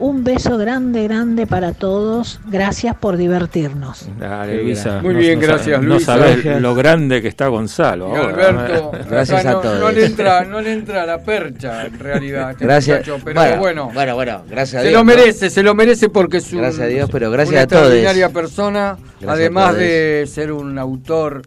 Un 0.00 0.24
beso 0.24 0.56
grande, 0.56 1.04
grande 1.04 1.46
para 1.46 1.72
todos. 1.74 2.40
Gracias 2.46 2.96
por 2.96 3.18
divertirnos. 3.18 4.08
Dale, 4.18 4.62
Luisa. 4.62 5.00
Muy 5.02 5.14
bien, 5.14 5.38
gracias, 5.38 5.82
No 5.82 5.88
Luisa. 5.96 6.16
sabes 6.16 6.36
Gracias. 6.42 6.62
lo 6.62 6.74
grande 6.74 7.20
que 7.20 7.28
está 7.28 7.48
Gonzalo. 7.48 8.08
Y 8.14 8.16
ahora. 8.16 8.48
Alberto, 8.48 8.92
Gracias 9.10 9.44
a 9.44 9.52
no, 9.52 9.60
todos. 9.60 9.78
No 9.78 9.90
le, 9.92 10.06
entra, 10.06 10.44
no 10.46 10.60
le 10.62 10.72
entra 10.72 11.04
la 11.04 11.22
percha 11.22 11.84
en 11.84 11.98
realidad. 11.98 12.52
este 12.52 12.64
Gracias. 12.64 12.98
muchacho, 13.06 13.18
pero 13.22 13.40
bueno, 13.58 13.90
bueno, 13.92 14.14
bueno, 14.14 14.42
gracias 14.48 14.80
a 14.80 14.82
se 14.84 14.88
Dios. 14.88 14.92
lo 14.94 15.04
¿no? 15.04 15.04
merece, 15.04 15.50
se 15.50 15.62
lo 15.62 15.74
merece 15.74 16.08
porque 16.08 16.38
es 16.38 16.50
un, 16.52 16.60
Gracias 16.60 16.82
a 16.82 16.86
Dios, 16.86 17.10
pero 17.12 17.30
gracias 17.30 17.52
una 17.56 17.62
a 17.62 17.66
todos. 17.66 17.82
extraordinaria 17.82 18.28
persona, 18.30 18.96
Gracias 19.20 19.30
además 19.30 19.76
de 19.76 20.24
ser 20.26 20.50
un 20.52 20.78
autor 20.78 21.42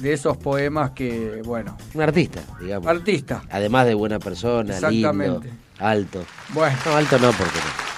de 0.00 0.14
esos 0.14 0.36
poemas 0.38 0.92
que, 0.92 1.42
bueno, 1.44 1.76
Un 1.92 2.00
artista, 2.00 2.40
digamos. 2.58 2.86
artista. 2.88 3.42
Además 3.50 3.84
de 3.86 3.92
buena 3.92 4.18
persona, 4.18 4.72
lindo, 4.88 5.10
Exactamente. 5.10 5.50
alto. 5.78 6.24
Bueno, 6.54 6.74
No, 6.86 6.96
alto 6.96 7.18
no, 7.18 7.32
porque 7.32 7.52
no. 7.58 7.97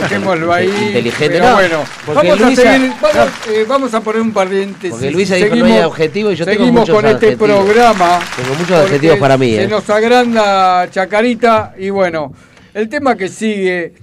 Dejémoslo 0.00 0.52
ahí. 0.52 0.66
Inteligente, 0.68 1.28
pero 1.38 1.48
no, 1.48 1.54
bueno, 1.54 1.84
porque 2.06 2.28
vamos 2.28 2.40
Luisa- 2.46 2.62
a 2.62 2.72
seguir, 2.74 2.92
vamos, 3.00 3.28
eh, 3.48 3.64
vamos 3.68 3.94
a 3.94 4.00
poner 4.00 4.22
un 4.22 4.32
paréntesis. 4.32 4.90
Porque 4.90 5.10
Luisa 5.10 5.34
dijo 5.36 5.48
Seguimos- 5.48 5.68
no 5.68 5.74
hay 5.74 5.82
objetivo 5.82 6.30
y 6.32 6.36
yo 6.36 6.44
tengo 6.44 6.58
seguimos 6.58 6.80
muchos 6.80 6.94
con 6.96 7.06
este 7.06 7.36
programa. 7.36 8.20
Tengo 8.36 8.48
muchos 8.50 8.66
porque 8.68 8.74
adjetivos 8.86 9.18
para 9.18 9.36
mí, 9.36 9.54
Se 9.54 9.62
¿eh? 9.64 9.68
nos 9.68 9.88
agranda 9.90 10.88
Chacarita 10.90 11.74
y 11.78 11.90
bueno, 11.90 12.32
el 12.72 12.88
tema 12.88 13.16
que 13.16 13.28
sigue 13.28 13.94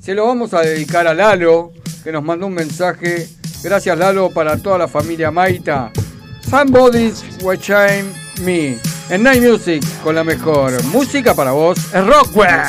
se 0.00 0.14
lo 0.14 0.26
vamos 0.26 0.54
a 0.54 0.60
dedicar 0.60 1.06
a 1.06 1.14
Lalo, 1.14 1.72
que 2.04 2.12
nos 2.12 2.22
mandó 2.22 2.46
un 2.46 2.54
mensaje. 2.54 3.28
Gracias 3.62 3.98
Lalo 3.98 4.30
para 4.30 4.56
toda 4.56 4.78
la 4.78 4.88
familia 4.88 5.30
Maita. 5.30 5.90
Somebody's 6.48 7.22
watching 7.42 8.12
me. 8.42 8.78
En 9.10 9.22
Night 9.22 9.42
Music 9.42 9.82
con 10.04 10.14
la 10.14 10.22
mejor 10.24 10.82
música 10.84 11.34
para 11.34 11.50
vos 11.52 11.78
es 11.92 12.06
Rockwell. 12.06 12.60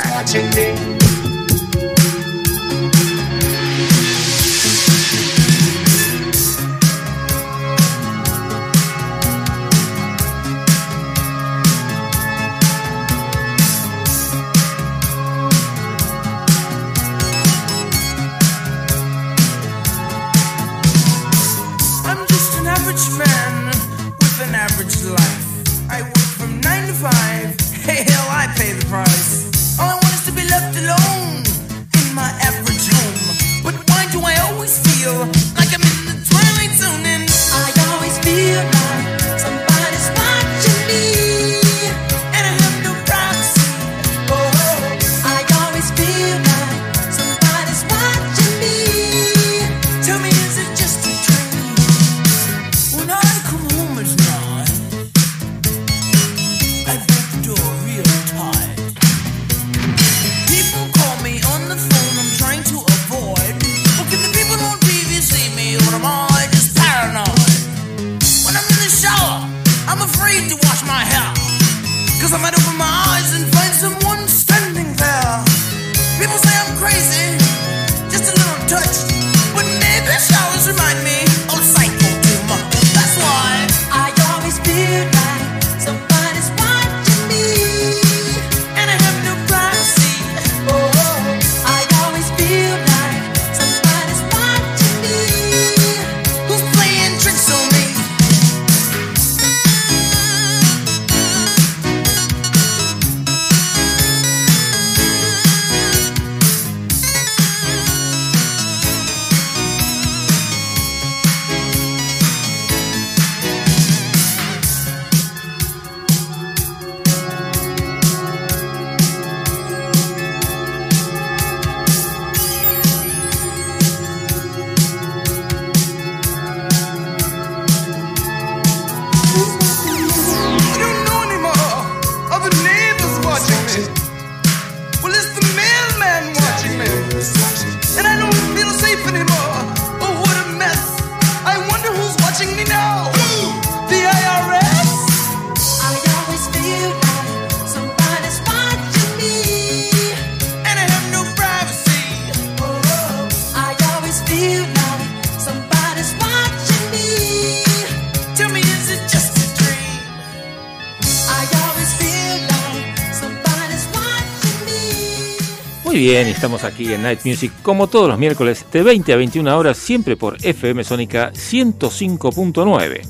Estamos 166.40 166.64
aquí 166.64 166.90
en 166.94 167.02
Night 167.02 167.20
Music 167.26 167.52
como 167.62 167.86
todos 167.86 168.08
los 168.08 168.18
miércoles 168.18 168.64
de 168.72 168.82
20 168.82 169.12
a 169.12 169.16
21 169.16 169.58
horas, 169.58 169.76
siempre 169.76 170.16
por 170.16 170.38
FM 170.42 170.84
Sónica 170.84 171.32
105.9. 171.34 173.02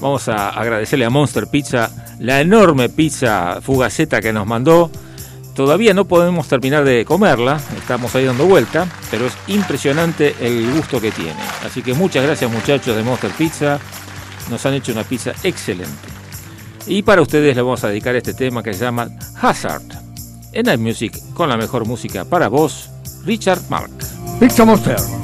Vamos 0.00 0.28
a 0.28 0.50
agradecerle 0.50 1.04
a 1.04 1.10
Monster 1.10 1.48
Pizza 1.48 1.90
la 2.20 2.40
enorme 2.40 2.88
pizza 2.88 3.60
fugaceta 3.60 4.20
que 4.20 4.32
nos 4.32 4.46
mandó. 4.46 4.88
Todavía 5.56 5.94
no 5.94 6.04
podemos 6.04 6.46
terminar 6.46 6.84
de 6.84 7.04
comerla, 7.04 7.60
estamos 7.76 8.14
ahí 8.14 8.24
dando 8.24 8.46
vuelta, 8.46 8.86
pero 9.10 9.26
es 9.26 9.36
impresionante 9.48 10.36
el 10.40 10.70
gusto 10.74 11.00
que 11.00 11.10
tiene. 11.10 11.40
Así 11.66 11.82
que 11.82 11.92
muchas 11.92 12.22
gracias 12.22 12.52
muchachos 12.52 12.94
de 12.94 13.02
Monster 13.02 13.32
Pizza, 13.32 13.80
nos 14.48 14.64
han 14.64 14.74
hecho 14.74 14.92
una 14.92 15.02
pizza 15.02 15.32
excelente. 15.42 16.08
Y 16.86 17.02
para 17.02 17.20
ustedes 17.20 17.56
le 17.56 17.62
vamos 17.62 17.82
a 17.82 17.88
dedicar 17.88 18.14
este 18.14 18.32
tema 18.32 18.62
que 18.62 18.74
se 18.74 18.84
llama 18.84 19.08
Hazard. 19.42 20.03
En 20.54 20.66
Night 20.66 20.80
Music, 20.80 21.20
con 21.34 21.48
la 21.48 21.56
mejor 21.56 21.84
música 21.84 22.24
para 22.24 22.48
vos, 22.48 22.88
Richard 23.24 23.60
Mark. 23.68 23.90
Pizza 24.38 24.64
Monster. 24.64 25.23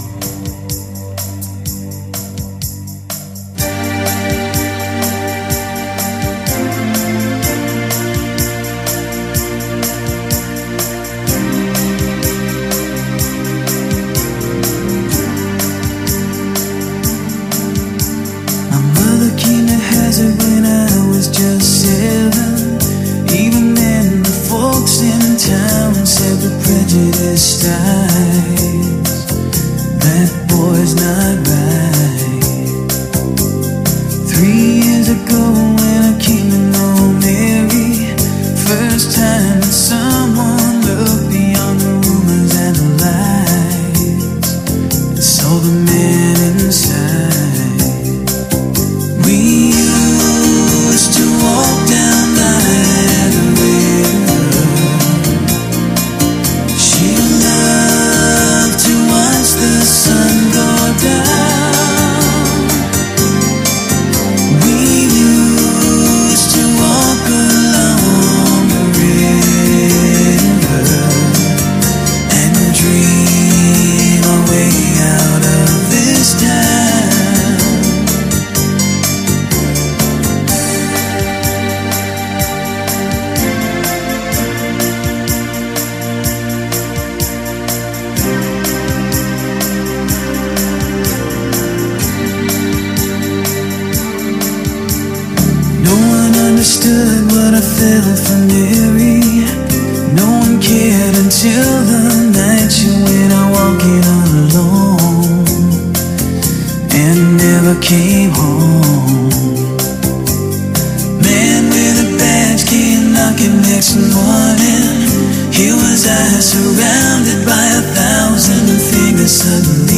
Morning. 113.96 115.10
Here 115.50 115.74
was 115.74 116.06
I 116.06 116.40
surrounded 116.40 117.44
by 117.44 117.64
a 117.74 117.82
thousand 117.94 118.66
fingers 118.78 119.32
suddenly 119.32 119.89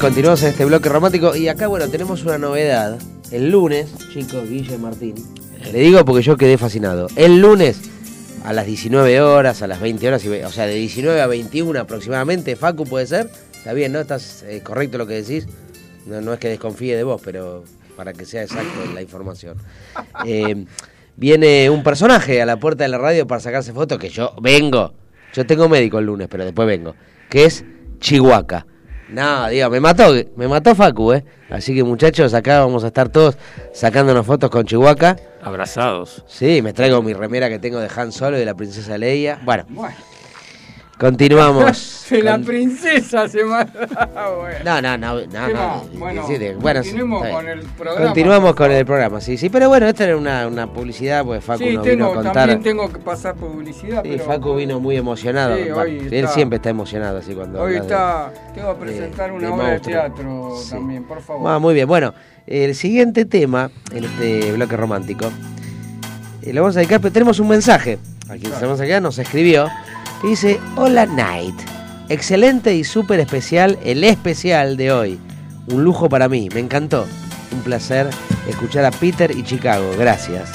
continuamos 0.00 0.42
en 0.42 0.48
este 0.48 0.64
bloque 0.64 0.88
romántico 0.88 1.36
y 1.36 1.48
acá, 1.48 1.66
bueno, 1.66 1.86
tenemos 1.88 2.22
una 2.24 2.38
novedad. 2.38 2.98
El 3.30 3.50
lunes, 3.50 3.92
chicos, 4.10 4.48
Guille 4.48 4.78
Martín, 4.78 5.14
le 5.70 5.78
digo 5.78 6.02
porque 6.06 6.22
yo 6.22 6.38
quedé 6.38 6.56
fascinado. 6.56 7.08
El 7.16 7.40
lunes 7.42 7.82
a 8.42 8.54
las 8.54 8.64
19 8.64 9.20
horas, 9.20 9.60
a 9.60 9.66
las 9.66 9.78
20 9.78 10.08
horas, 10.08 10.24
o 10.24 10.52
sea, 10.52 10.64
de 10.64 10.74
19 10.74 11.20
a 11.20 11.26
21 11.26 11.78
aproximadamente, 11.78 12.56
Facu 12.56 12.84
puede 12.84 13.06
ser. 13.06 13.30
Está 13.54 13.74
bien, 13.74 13.92
¿no? 13.92 14.00
¿Estás 14.00 14.42
eh, 14.44 14.62
correcto 14.62 14.96
lo 14.96 15.06
que 15.06 15.22
decís? 15.22 15.46
No, 16.06 16.22
no 16.22 16.32
es 16.32 16.38
que 16.38 16.48
desconfíe 16.48 16.96
de 16.96 17.02
vos, 17.02 17.20
pero 17.22 17.64
para 17.94 18.14
que 18.14 18.24
sea 18.24 18.42
exacto 18.42 18.80
la 18.94 19.02
información. 19.02 19.58
Eh, 20.24 20.64
viene 21.16 21.68
un 21.68 21.82
personaje 21.82 22.40
a 22.40 22.46
la 22.46 22.58
puerta 22.58 22.84
de 22.84 22.88
la 22.88 22.98
radio 22.98 23.26
para 23.26 23.40
sacarse 23.40 23.74
fotos, 23.74 23.98
que 23.98 24.08
yo 24.08 24.32
vengo. 24.40 24.94
Yo 25.34 25.44
tengo 25.44 25.68
médico 25.68 25.98
el 25.98 26.06
lunes, 26.06 26.28
pero 26.30 26.46
después 26.46 26.66
vengo. 26.66 26.94
Que 27.28 27.44
es 27.44 27.64
Chihuahua. 27.98 28.64
No, 29.12 29.48
digo, 29.48 29.68
me 29.70 29.80
mató, 29.80 30.12
me 30.36 30.46
mató 30.48 30.74
Facu, 30.74 31.12
¿eh? 31.14 31.24
Así 31.50 31.74
que 31.74 31.82
muchachos, 31.82 32.32
acá 32.32 32.60
vamos 32.60 32.84
a 32.84 32.88
estar 32.88 33.08
todos 33.08 33.36
sacándonos 33.72 34.24
fotos 34.24 34.50
con 34.50 34.64
Chihuahua. 34.64 35.16
Abrazados. 35.42 36.22
Sí, 36.28 36.62
me 36.62 36.72
traigo 36.72 37.02
mi 37.02 37.12
remera 37.12 37.48
que 37.48 37.58
tengo 37.58 37.80
de 37.80 37.88
Han 37.94 38.12
Solo 38.12 38.36
y 38.36 38.40
de 38.40 38.46
la 38.46 38.54
princesa 38.54 38.96
Leia. 38.98 39.40
Bueno, 39.44 39.64
Bueno, 39.68 39.94
continuamos. 41.00 42.06
la 42.10 42.32
con- 42.32 42.44
princesa 42.44 43.26
se 43.28 43.42
mata. 43.44 44.06
bueno. 44.38 44.58
No, 44.64 44.82
no, 44.82 44.98
no, 44.98 45.14
no, 45.14 45.20
¿Qué 45.46 45.52
no. 45.54 45.84
Bueno, 45.98 46.22
continuemos 46.22 47.24
está 47.24 47.36
con 47.36 47.48
el 47.48 47.60
programa. 47.60 48.06
Continuamos 48.06 48.54
con 48.54 48.70
el 48.70 48.86
programa, 48.86 49.20
sí, 49.20 49.36
sí, 49.38 49.48
pero 49.48 49.68
bueno, 49.68 49.86
esta 49.86 50.04
era 50.04 50.16
una, 50.16 50.46
una 50.46 50.66
publicidad, 50.72 51.24
pues 51.24 51.42
Facu 51.42 51.64
Sí, 51.64 51.74
nos 51.74 51.84
vino 51.84 51.96
tengo, 51.96 52.10
a 52.10 52.14
contar. 52.14 52.32
también 52.34 52.62
tengo 52.62 52.92
que 52.92 52.98
pasar 52.98 53.34
publicidad. 53.34 54.02
Sí, 54.02 54.10
pero 54.12 54.24
Facu 54.24 54.54
vino 54.56 54.78
muy 54.80 54.96
emocionado. 54.96 55.56
Sí, 55.56 55.62
Bueno, 55.64 55.78
hoy 55.80 55.98
él 55.98 56.12
está- 56.14 56.32
siempre 56.32 56.56
está 56.56 56.70
emocionado 56.70 57.18
así 57.18 57.34
cuando 57.34 57.60
Hoy 57.62 57.76
habla 57.76 57.80
de- 57.80 57.86
está, 57.86 58.32
tengo 58.54 58.74
que 58.78 58.80
presentar 58.84 59.30
de- 59.30 59.36
una 59.36 59.46
de 59.46 59.52
obra 59.52 59.70
de 59.70 59.80
teatro 59.80 60.54
también, 60.70 61.04
por 61.04 61.22
favor. 61.22 61.50
Ah, 61.50 61.58
muy 61.58 61.74
bien, 61.74 61.86
bueno, 61.88 62.12
el 62.46 62.74
siguiente 62.74 63.24
tema 63.24 63.70
en 63.92 64.04
este 64.04 64.52
bloque 64.52 64.76
romántico 64.76 65.26
eh, 66.42 66.52
lo 66.52 66.62
vamos 66.62 66.76
a 66.76 66.80
dedicar, 66.80 67.00
pero 67.00 67.12
tenemos 67.12 67.38
un 67.40 67.48
mensaje. 67.48 67.98
Aquí 68.28 68.42
Claro. 68.42 68.56
tenemos 68.56 68.80
acá, 68.80 69.00
nos 69.00 69.18
escribió, 69.18 69.68
que 70.20 70.28
dice, 70.28 70.60
hola 70.76 71.06
Night, 71.06 71.54
excelente 72.08 72.74
y 72.74 72.84
súper 72.84 73.20
especial 73.20 73.78
el 73.84 74.04
especial 74.04 74.76
de 74.76 74.92
hoy. 74.92 75.18
Un 75.68 75.84
lujo 75.84 76.08
para 76.08 76.28
mí, 76.28 76.48
me 76.52 76.60
encantó. 76.60 77.06
Un 77.52 77.60
placer 77.62 78.08
escuchar 78.48 78.84
a 78.84 78.90
Peter 78.90 79.30
y 79.30 79.42
Chicago, 79.42 79.90
gracias. 79.98 80.50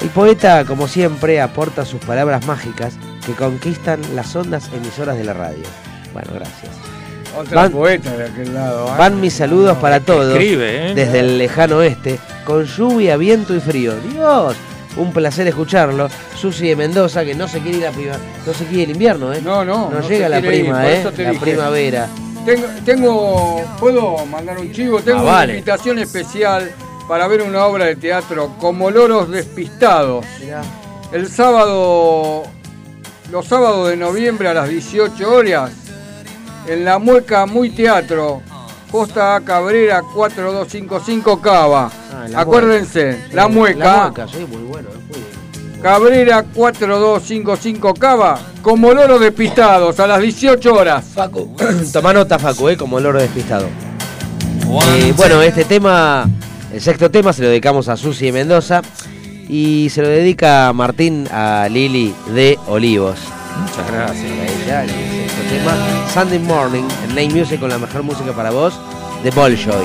El 0.00 0.08
poeta, 0.10 0.64
como 0.64 0.88
siempre, 0.88 1.40
aporta 1.40 1.84
sus 1.84 2.00
palabras 2.00 2.46
mágicas 2.46 2.94
que 3.24 3.32
conquistan 3.32 4.00
las 4.14 4.34
ondas 4.36 4.70
emisoras 4.74 5.16
de 5.16 5.24
la 5.24 5.32
radio. 5.32 5.64
Bueno, 6.12 6.30
gracias. 6.34 6.70
Otra 7.36 7.62
van- 7.62 7.72
poeta 7.72 8.16
de 8.16 8.24
aquel 8.24 8.54
lado. 8.54 8.86
¿eh? 8.88 8.92
Van 8.98 9.20
mis 9.20 9.34
saludos 9.34 9.76
para 9.78 10.00
todos 10.00 10.32
Escribe, 10.32 10.90
¿eh? 10.90 10.94
desde 10.94 11.20
el 11.20 11.38
lejano 11.38 11.76
oeste, 11.78 12.18
con 12.44 12.64
lluvia, 12.64 13.16
viento 13.16 13.54
y 13.54 13.60
frío. 13.60 13.94
Dios, 14.12 14.54
un 14.96 15.12
placer 15.12 15.46
escucharlo. 15.46 16.08
Susi 16.36 16.68
de 16.68 16.76
Mendoza, 16.76 17.24
que 17.24 17.34
no 17.34 17.48
se 17.48 17.60
quiere 17.60 17.78
ir 17.78 17.86
a 17.86 17.90
prima, 17.90 18.16
no 18.46 18.52
se 18.54 18.64
quiere 18.66 18.84
el 18.84 18.90
invierno, 18.90 19.32
¿eh? 19.32 19.40
No, 19.42 19.64
no, 19.64 19.90
No 19.90 20.00
no 20.00 20.08
llega 20.08 20.28
la 20.28 20.38
ir, 20.38 20.46
prima, 20.46 20.86
¿eh? 20.90 21.04
La 21.04 21.10
dije. 21.10 21.40
primavera. 21.40 22.08
Tengo, 22.44 22.66
tengo, 22.84 23.64
puedo 23.80 24.24
mandar 24.26 24.58
un 24.58 24.70
chivo, 24.72 25.00
tengo 25.00 25.28
Ah, 25.28 25.42
una 25.44 25.52
invitación 25.52 25.98
especial 25.98 26.70
para 27.08 27.26
ver 27.26 27.42
una 27.42 27.64
obra 27.66 27.86
de 27.86 27.96
teatro 27.96 28.52
como 28.60 28.90
Loros 28.90 29.28
Despistados. 29.30 30.24
El 31.12 31.28
sábado 31.28 32.44
los 33.32 33.46
sábados 33.46 33.88
de 33.88 33.96
noviembre 33.96 34.48
a 34.48 34.54
las 34.54 34.68
18 34.68 35.32
horas 35.34 35.72
en 36.68 36.84
la 36.84 36.98
Mueca 37.00 37.46
Muy 37.46 37.70
Teatro, 37.70 38.42
Costa 38.90 39.36
A 39.36 39.40
Cabrera 39.40 40.02
4255 40.02 41.40
Cava. 41.40 41.90
Ah, 42.12 42.26
la 42.28 42.40
Acuérdense, 42.40 43.12
Mueca. 43.18 43.34
la 43.34 43.48
Mueca, 43.48 43.78
La 43.84 44.02
mueca, 44.04 44.28
sí, 44.28 44.46
muy 44.50 44.62
bueno. 44.62 44.88
muy 45.08 45.18
bien. 45.18 45.82
Cabrera 45.82 46.42
4255 46.42 47.94
Cava, 47.94 48.38
como 48.62 48.92
loro 48.92 49.18
despistados 49.18 50.00
a 50.00 50.06
las 50.06 50.20
18 50.22 50.72
horas. 50.74 51.04
Facu, 51.14 51.54
toma 51.92 52.12
nota, 52.12 52.38
Facu, 52.38 52.68
¿eh? 52.70 52.76
como 52.76 52.98
loro 53.00 53.20
despistado. 53.20 53.66
Eh, 54.96 55.12
bueno, 55.16 55.42
este 55.42 55.64
tema, 55.64 56.28
el 56.72 56.80
sexto 56.80 57.10
tema, 57.10 57.32
se 57.32 57.42
lo 57.42 57.48
dedicamos 57.48 57.88
a 57.88 57.96
Susi 57.96 58.26
de 58.26 58.32
Mendoza 58.32 58.82
y 59.48 59.88
se 59.90 60.02
lo 60.02 60.08
dedica 60.08 60.72
Martín 60.72 61.28
a 61.30 61.68
Lili 61.70 62.14
de 62.34 62.58
Olivos. 62.66 63.18
Muchas 63.60 63.90
gracias. 63.92 65.25
Sunday 66.12 66.38
Morning, 66.38 66.84
en 67.04 67.14
Night 67.14 67.32
Music 67.32 67.60
con 67.60 67.68
la 67.68 67.78
mejor 67.78 68.02
música 68.02 68.32
para 68.32 68.50
vos, 68.50 68.74
de 69.22 69.30
Bolshoi. 69.30 69.84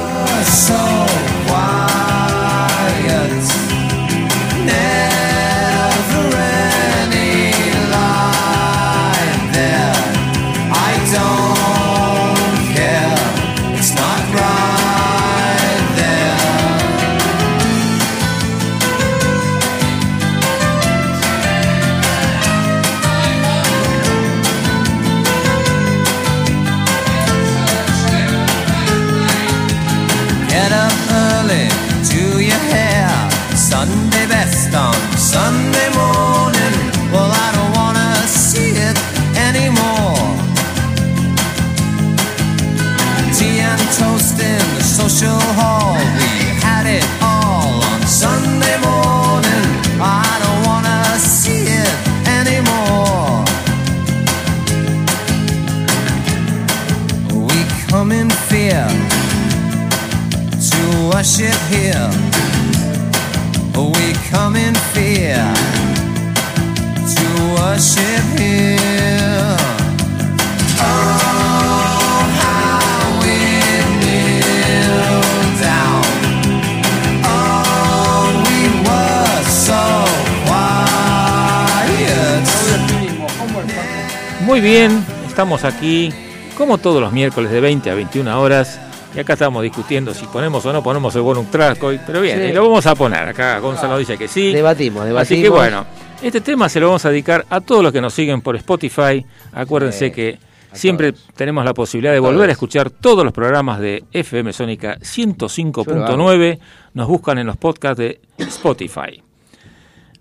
Bien, 84.72 85.06
estamos 85.28 85.66
aquí 85.66 86.14
como 86.58 86.78
todos 86.78 87.02
los 87.02 87.12
miércoles 87.12 87.52
de 87.52 87.60
20 87.60 87.90
a 87.92 87.94
21 87.96 88.40
horas. 88.42 88.80
Y 89.14 89.20
acá 89.20 89.34
estamos 89.34 89.62
discutiendo 89.64 90.14
si 90.14 90.26
ponemos 90.28 90.66
o 90.66 90.72
no 90.72 90.82
ponemos 90.82 91.14
el 91.16 91.22
bonus 91.24 91.52
track 91.52 91.84
hoy. 91.84 92.00
Pero 92.08 92.22
bien, 92.22 92.38
Sí. 92.40 92.46
y 92.46 92.54
lo 92.54 92.64
vamos 92.70 92.86
a 92.86 92.96
poner. 92.96 93.28
Acá 93.28 93.60
Gonzalo 93.60 93.98
dice 93.98 94.18
que 94.18 94.30
sí. 94.30 94.54
Debatimos, 94.54 95.04
debatimos. 95.04 95.22
Así 95.24 95.42
que 95.42 95.50
bueno, 95.50 95.86
este 96.22 96.40
tema 96.40 96.70
se 96.70 96.80
lo 96.80 96.88
vamos 96.88 97.04
a 97.04 97.10
dedicar 97.10 97.46
a 97.50 97.60
todos 97.60 97.84
los 97.84 97.92
que 97.92 98.00
nos 98.00 98.14
siguen 98.14 98.40
por 98.40 98.56
Spotify. 98.56 99.26
Acuérdense 99.52 100.06
Sí, 100.06 100.12
que 100.14 100.40
siempre 100.72 101.12
todos. 101.12 101.26
tenemos 101.36 101.66
la 101.66 101.74
posibilidad 101.74 102.14
de 102.14 102.20
A 102.20 102.22
volver 102.22 102.38
todos. 102.38 102.48
a 102.48 102.52
escuchar 102.54 102.90
todos 102.90 103.26
los 103.26 103.34
programas 103.34 103.82
de 103.82 104.06
FM 104.14 104.54
Sónica 104.54 104.98
105.9. 105.02 106.60
Nos 106.94 107.08
buscan 107.10 107.38
en 107.40 107.48
los 107.48 107.58
podcasts 107.58 107.98
de 107.98 108.22
Spotify. 108.38 109.22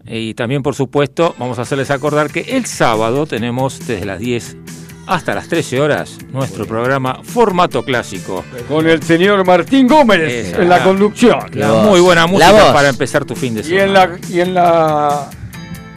Y 0.07 0.35
también, 0.35 0.63
por 0.63 0.75
supuesto, 0.75 1.35
vamos 1.39 1.59
a 1.59 1.63
hacerles 1.63 1.91
acordar 1.91 2.31
que 2.31 2.41
el 2.57 2.67
sábado 2.67 3.27
tenemos 3.27 3.79
desde 3.87 4.05
las 4.07 4.19
10 4.19 4.57
hasta 5.07 5.35
las 5.35 5.49
13 5.49 5.81
horas 5.81 6.19
nuestro 6.33 6.67
programa 6.67 7.21
Formato 7.25 7.85
Clásico. 7.85 8.45
Con 8.69 8.87
el 8.89 9.03
señor 9.03 9.45
Martín 9.45 9.89
Gómez 9.89 10.21
Esa. 10.49 10.63
en 10.63 10.69
la 10.69 10.85
conducción. 10.85 11.41
La. 11.55 11.73
Muy 11.83 12.01
buena 12.01 12.27
música 12.27 12.73
para 12.73 12.89
empezar 12.89 13.25
tu 13.25 13.35
fin 13.35 13.55
de 13.55 13.61
Y 13.61 13.65
semana. 13.65 13.85
en 13.85 13.93
la, 13.93 14.19
y 14.31 14.41
en 14.41 14.55
la 14.55 15.31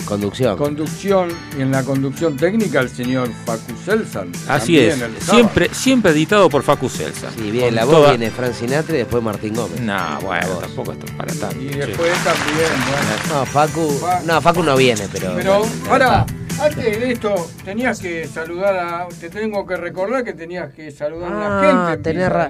Conducción. 0.06 0.58
conducción 0.58 1.30
y 1.58 1.62
en 1.62 1.72
la 1.72 1.84
conducción 1.84 2.36
técnica 2.38 2.80
el 2.82 2.90
señor 2.90 3.30
Facu 3.46 3.74
Selsan. 3.86 4.32
Así 4.48 4.78
es, 4.80 5.02
siempre, 5.20 5.70
siempre 5.74 6.12
editado 6.12 6.50
por 6.50 6.62
Facu 6.64 6.90
Celsa. 6.90 7.30
Sí, 7.36 7.52
bien, 7.52 7.66
Con 7.68 7.76
la 7.76 7.86
voz 7.86 7.96
toda- 7.96 8.10
viene 8.10 8.30
Fran 8.32 8.54
Sinatra 8.54 8.96
y 8.96 8.98
después 9.00 9.24
Martín 9.24 9.54
Gómez. 9.56 9.80
No, 9.82 10.20
bueno, 10.22 10.48
tampoco 10.60 10.92
esto 10.92 11.06
es 11.06 11.12
para 11.14 11.34
tanto. 11.34 11.62
Y 11.62 11.70
che. 11.70 11.78
después 11.88 12.12
también, 12.24 12.70
bueno. 12.88 13.40
No, 13.40 13.46
Facu, 13.46 13.90
Fa- 14.00 14.22
no, 14.26 14.42
Facu 14.42 14.64
no 14.64 14.76
viene, 14.76 15.04
pero. 15.12 15.34
Pero 15.36 15.60
bueno, 15.60 15.76
ahora, 15.90 16.26
antes 16.60 17.00
de 17.00 17.12
esto, 17.12 17.34
tenías 17.64 18.00
que 18.00 18.28
saludar 18.28 18.76
a. 18.76 19.08
Te 19.20 19.30
tengo 19.30 19.66
que 19.66 19.78
recordar 19.78 20.24
que 20.24 20.34
tenías 20.34 20.74
que 20.74 20.92
saludar 20.92 21.32
a 21.34 21.40
la 21.40 21.48
Ah, 21.60 21.88
gente. 21.92 21.94
en 21.94 22.04
tenés 22.16 22.30
ra- 22.30 22.50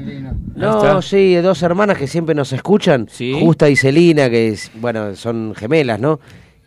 No, 0.56 1.01
sí, 1.01 1.36
dos 1.36 1.62
hermanas 1.64 1.97
que 1.97 2.08
siempre 2.08 2.36
nos 2.36 2.51
escuchan, 2.51 3.08
Sí. 3.12 3.36
Justa 3.39 3.70
y 3.70 3.76
Celina, 3.76 4.30
que 4.30 4.49
es, 4.49 4.72
bueno, 4.76 5.16
son 5.16 5.54
gemelas, 5.56 5.99
¿no? 5.99 6.20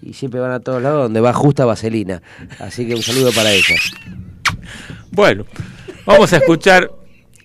Y 0.07 0.13
siempre 0.13 0.39
van 0.39 0.53
a 0.53 0.61
todos 0.61 0.81
lados 0.81 1.03
donde 1.03 1.21
va 1.21 1.33
Justa 1.33 1.65
Vaselina. 1.65 2.23
Así 2.61 2.87
que 2.87 2.95
un 2.95 3.03
saludo 3.03 3.33
para 3.33 3.51
ellas. 3.51 3.81
Bueno, 5.11 5.45
vamos 6.05 6.33
a 6.33 6.37
escuchar 6.37 6.93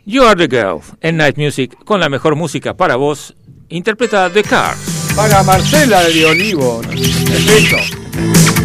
You 0.06 0.24
Are 0.24 0.48
the 0.48 0.56
Girl 0.56 0.80
en 1.02 1.18
Night 1.18 1.38
Music 1.38 1.76
con 1.84 2.00
la 2.00 2.08
mejor 2.08 2.36
música 2.36 2.78
para 2.78 2.98
vos. 2.98 3.36
Interpreta 3.70 4.30
The 4.30 4.44
Cars. 4.44 5.14
Para 5.16 5.42
Marcela 5.42 6.04
de 6.04 6.26
Olivo. 6.26 6.82
Perfecto. 6.82 8.61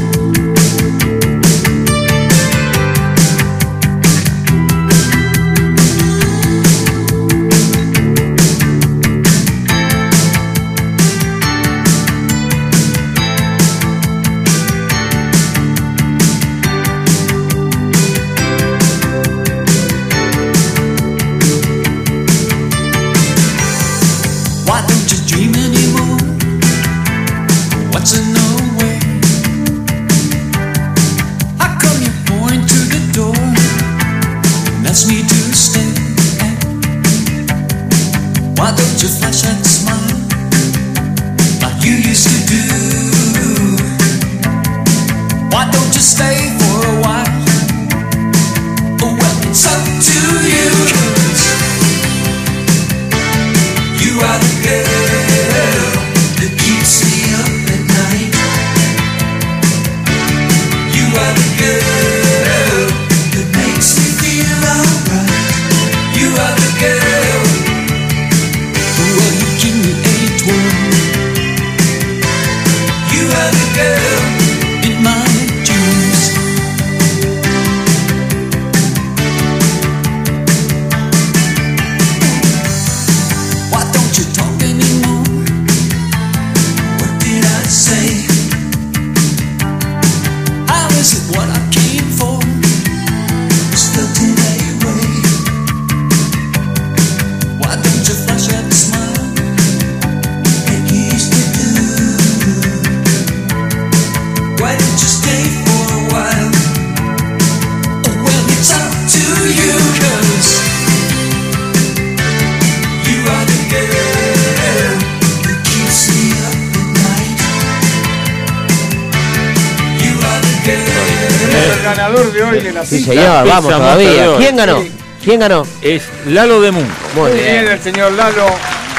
La 123.44 123.44
Sí, 123.44 123.48
vamos 123.50 123.70
de 123.72 123.78
todavía. 123.78 124.36
¿Quién 124.38 124.56
ganó? 124.56 124.82
Sí. 124.82 124.92
¿Quién 125.24 125.40
ganó? 125.40 125.66
Es 125.82 126.02
Lalo 126.26 126.60
de 126.60 126.70
Munco. 126.72 126.90
Muy 127.14 127.32
bien, 127.32 127.44
bien. 127.44 127.68
el 127.72 127.80
señor 127.80 128.12
Lalo. 128.12 128.46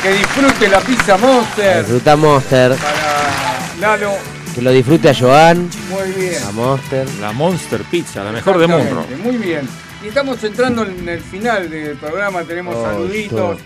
Que 0.01 0.11
disfrute 0.13 0.67
la 0.69 0.79
pizza 0.79 1.17
Monster. 1.17 1.79
Disfruta 1.79 2.15
Monster. 2.15 2.75
Para 2.75 3.69
Lalo, 3.79 4.11
Que 4.53 4.61
lo 4.61 4.71
disfrute 4.71 5.09
a 5.09 5.15
Joan, 5.15 5.69
muy 5.89 6.11
bien. 6.11 6.43
a 6.47 6.51
Monster. 6.51 7.07
La 7.21 7.31
Monster 7.31 7.81
Pizza, 7.83 8.23
la 8.23 8.31
mejor 8.31 8.57
de 8.59 8.67
Munro. 8.67 9.01
Exactamente, 9.01 9.23
Muy 9.23 9.38
bien. 9.38 9.67
Y 10.03 10.07
estamos 10.09 10.43
entrando 10.43 10.83
en 10.83 11.09
el 11.09 11.21
final 11.21 11.69
del 11.69 11.97
programa. 11.97 12.43
Tenemos 12.43 12.75
Oh, 12.75 12.83
saluditos 12.83 13.59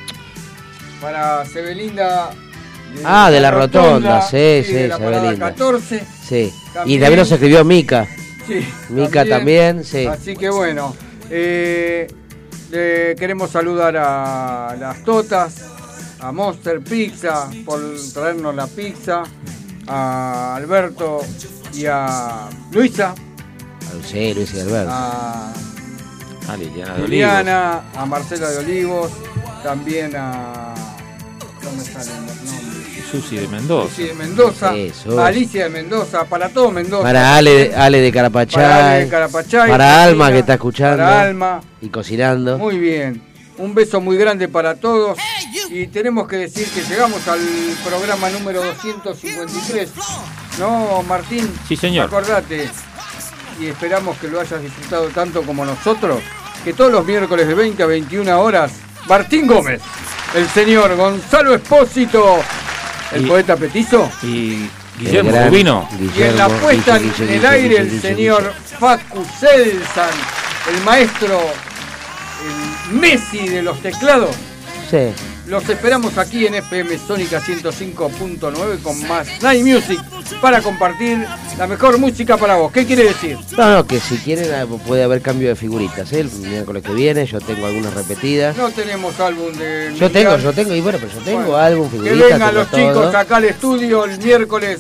para 1.02 1.46
Sebelinda. 1.46 2.30
Ah, 3.06 3.30
de 3.32 3.40
la 3.40 3.52
Rotonda, 3.52 4.22
sí, 4.22 4.64
sí, 4.66 4.74
de 4.74 4.88
la 4.90 4.98
parada 4.98 5.22
Sebelinda. 5.22 5.50
14. 5.50 6.04
Sí. 6.28 6.54
También. 6.74 6.98
Y 6.98 7.02
también 7.02 7.20
nos 7.20 7.32
escribió 7.32 7.64
Mica. 7.66 8.08
Sí, 8.60 8.68
Mica 8.90 9.26
también, 9.26 9.84
sí. 9.84 10.06
Así 10.06 10.36
que 10.36 10.50
bueno, 10.50 10.96
eh, 11.30 12.08
le 12.72 13.16
queremos 13.16 13.52
saludar 13.52 13.96
a 13.98 14.76
las 14.80 15.04
Totas, 15.04 15.56
a 16.20 16.32
Monster 16.32 16.82
Pizza 16.82 17.50
por 17.66 17.80
traernos 18.14 18.54
la 18.56 18.68
pizza, 18.68 19.24
a 19.88 20.56
Alberto 20.56 21.22
y 21.74 21.86
a 21.86 22.50
Luisa, 22.72 23.16
Sí, 24.06 24.34
Luis 24.34 24.54
y 24.54 24.60
Alberto. 24.62 24.90
a 24.92 25.54
Liliana 26.58 26.86
de 26.86 27.04
Olivos. 27.04 27.10
Liliana, 27.10 27.82
a 27.96 28.06
Marcela 28.06 28.50
de 28.50 28.58
Olivos, 28.60 29.12
también 29.64 30.14
a... 30.16 30.74
¿Cómo 31.64 31.78
me 31.78 31.84
salen 31.84 32.26
los 32.26 32.36
nombres? 32.42 32.71
Susi 33.12 33.36
de 33.36 33.48
Mendoza. 33.50 33.90
Susi 33.90 34.04
de 34.08 34.14
Mendoza, 34.14 34.70
a 34.70 35.26
Alicia 35.26 35.64
de 35.66 35.70
Mendoza, 35.70 36.24
para 36.26 36.48
todo 36.48 36.72
Mendoza. 36.72 37.04
Para 37.04 37.36
Ale, 37.36 37.74
Ale 37.76 38.00
de 38.00 38.12
Carapachay. 38.12 38.64
Para 38.64 38.92
Ale 38.92 39.04
de 39.04 39.10
Carapachay, 39.10 39.70
Para 39.70 40.04
Alma 40.04 40.32
que 40.32 40.40
está 40.40 40.54
escuchando. 40.54 40.98
Para 40.98 41.22
Alma. 41.22 41.62
Y 41.82 41.90
cocinando. 41.90 42.58
Muy 42.58 42.80
bien. 42.80 43.22
Un 43.58 43.76
beso 43.76 44.00
muy 44.00 44.16
grande 44.16 44.48
para 44.48 44.76
todos. 44.76 45.18
Y 45.70 45.88
tenemos 45.88 46.28
que 46.28 46.38
decir 46.38 46.68
que 46.70 46.84
llegamos 46.84 47.28
al 47.28 47.40
programa 47.86 48.30
número 48.30 48.64
253. 48.64 49.92
¿No, 50.58 51.04
Martín? 51.04 51.52
Sí, 51.68 51.76
señor. 51.76 52.06
Acordate. 52.06 52.70
Y 53.60 53.68
esperamos 53.68 54.18
que 54.18 54.30
lo 54.30 54.40
hayas 54.40 54.62
disfrutado 54.62 55.10
tanto 55.10 55.44
como 55.44 55.66
nosotros. 55.66 56.22
Que 56.64 56.74
todos 56.74 56.92
los 56.92 57.06
miércoles 57.06 57.48
de 57.48 57.56
20 57.56 57.84
a 57.84 57.86
21 57.88 58.40
horas, 58.42 58.72
Martín 59.08 59.48
Gómez, 59.48 59.82
el 60.34 60.48
señor 60.48 60.96
Gonzalo 60.96 61.54
Espósito, 61.56 62.40
el 63.14 63.26
Y- 63.26 63.30
poeta 63.30 63.56
petizo. 63.56 64.10
Y 64.24 64.68
Guillermo 65.00 65.30
El 65.30 65.36
gran 65.36 65.50
Rubino. 65.50 65.90
Y 66.18 66.22
en 66.22 66.38
la 66.38 66.48
puesta 66.50 66.98
en 66.98 67.30
el 67.30 67.46
aire 67.46 67.78
el 67.78 68.02
señor 68.02 68.54
Facu 68.80 69.26
Selsan, 69.40 70.10
el 70.76 70.84
maestro, 70.84 71.40
el 72.90 72.94
Messi 73.00 73.48
de 73.48 73.62
los 73.64 73.80
teclados. 73.82 74.36
Sí. 74.90 75.12
Los 75.52 75.68
esperamos 75.68 76.18
aquí 76.18 76.48
en 76.48 76.56
FM 76.56 76.98
Sónica 76.98 77.42
105.9 77.42 78.82
con 78.82 79.06
más 79.06 79.28
Night 79.42 79.66
Music 79.66 80.00
para 80.40 80.62
compartir 80.62 81.28
la 81.58 81.68
mejor 81.68 81.98
música 81.98 82.38
para 82.38 82.56
vos. 82.56 82.72
¿Qué 82.72 82.86
quiere 82.86 83.04
decir? 83.04 83.38
No, 83.58 83.70
no, 83.70 83.86
que 83.86 84.00
si 84.00 84.16
quieren 84.16 84.50
ah, 84.54 84.66
puede 84.88 85.04
haber 85.04 85.22
cambio 85.22 85.50
de 85.50 85.58
figuritas. 85.58 86.14
¿eh? 86.14 86.22
El 86.22 86.32
miércoles 86.32 86.82
que 86.84 86.94
viene 86.94 87.26
yo 87.26 87.42
tengo 87.42 87.66
algunas 87.66 87.94
repetidas. 87.94 88.56
No 88.56 88.70
tenemos 88.72 89.20
álbum 89.20 89.52
de. 89.52 89.94
Yo 90.00 90.10
tengo, 90.10 90.38
yo 90.38 90.54
tengo, 90.54 90.74
y 90.74 90.80
bueno, 90.80 91.00
pero 91.02 91.12
yo 91.12 91.20
tengo 91.20 91.40
Bueno, 91.40 91.58
álbum, 91.58 91.92
Que 91.92 91.98
figuritas. 91.98 92.30
vengan 92.30 92.40
tengo 92.40 92.52
los 92.54 92.72
todo. 92.72 92.80
chicos 92.80 93.16
acá 93.16 93.36
al 93.36 93.44
estudio 93.44 94.06
el 94.06 94.18
miércoles. 94.20 94.80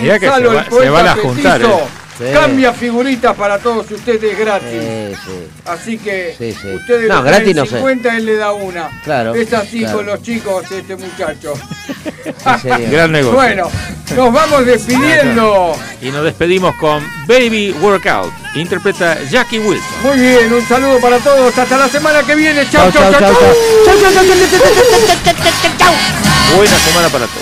Mirá 0.00 0.18
que 0.18 0.26
Gonzalo, 0.26 0.48
se 0.50 0.54
va- 0.56 0.62
el 0.62 0.68
poeta 0.68 0.84
se 0.84 0.90
van 0.90 1.06
a 1.08 1.16
juntar, 1.16 1.60
petizo, 1.60 1.78
eh. 1.80 1.84
Sí. 2.18 2.24
cambia 2.32 2.72
figuritas 2.74 3.34
para 3.36 3.58
todos 3.58 3.90
ustedes 3.90 4.38
gratis. 4.38 4.68
Sí, 4.70 5.14
sí. 5.24 5.48
Así 5.64 5.98
que 5.98 6.34
Sí, 6.38 6.52
sí. 6.60 6.68
ustedes 6.68 7.08
No, 7.08 7.22
gratis 7.22 7.56
no 7.56 7.64
sé. 7.64 7.76
50, 7.76 8.16
él 8.16 8.26
le 8.26 8.36
da 8.36 8.52
una. 8.52 9.00
Claro, 9.02 9.34
Es 9.34 9.52
así 9.52 9.80
claro. 9.80 9.96
con 9.96 10.06
los 10.06 10.22
chicos 10.22 10.70
este 10.70 10.94
muchacho. 10.96 11.54
Gran 12.90 13.12
negocio. 13.12 13.34
bueno, 13.34 13.70
nos 14.16 14.32
vamos 14.32 14.66
despidiendo. 14.66 15.74
Y 16.02 16.10
nos 16.10 16.22
despedimos 16.24 16.74
con 16.76 17.02
Baby 17.26 17.74
Workout. 17.80 18.30
Interpreta 18.54 19.16
Jackie 19.30 19.58
Wilson. 19.58 20.02
Muy 20.04 20.18
bien, 20.18 20.52
un 20.52 20.68
saludo 20.68 21.00
para 21.00 21.18
todos. 21.18 21.56
Hasta 21.56 21.76
la 21.78 21.88
semana 21.88 22.22
que 22.22 22.34
viene. 22.34 22.68
Chau, 22.70 22.92
Chau, 22.92 23.02
chau, 23.02 23.12
chau, 23.12 23.20
chau. 23.20 23.32
chau, 23.32 24.12
chau. 24.12 24.12
chau. 25.78 25.94
Buena 26.56 26.76
semana 26.78 27.08
para 27.08 27.24
todos. 27.26 27.41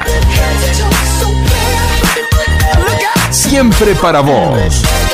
siempre 3.51 3.93
para 3.95 4.21
vos. 4.21 5.10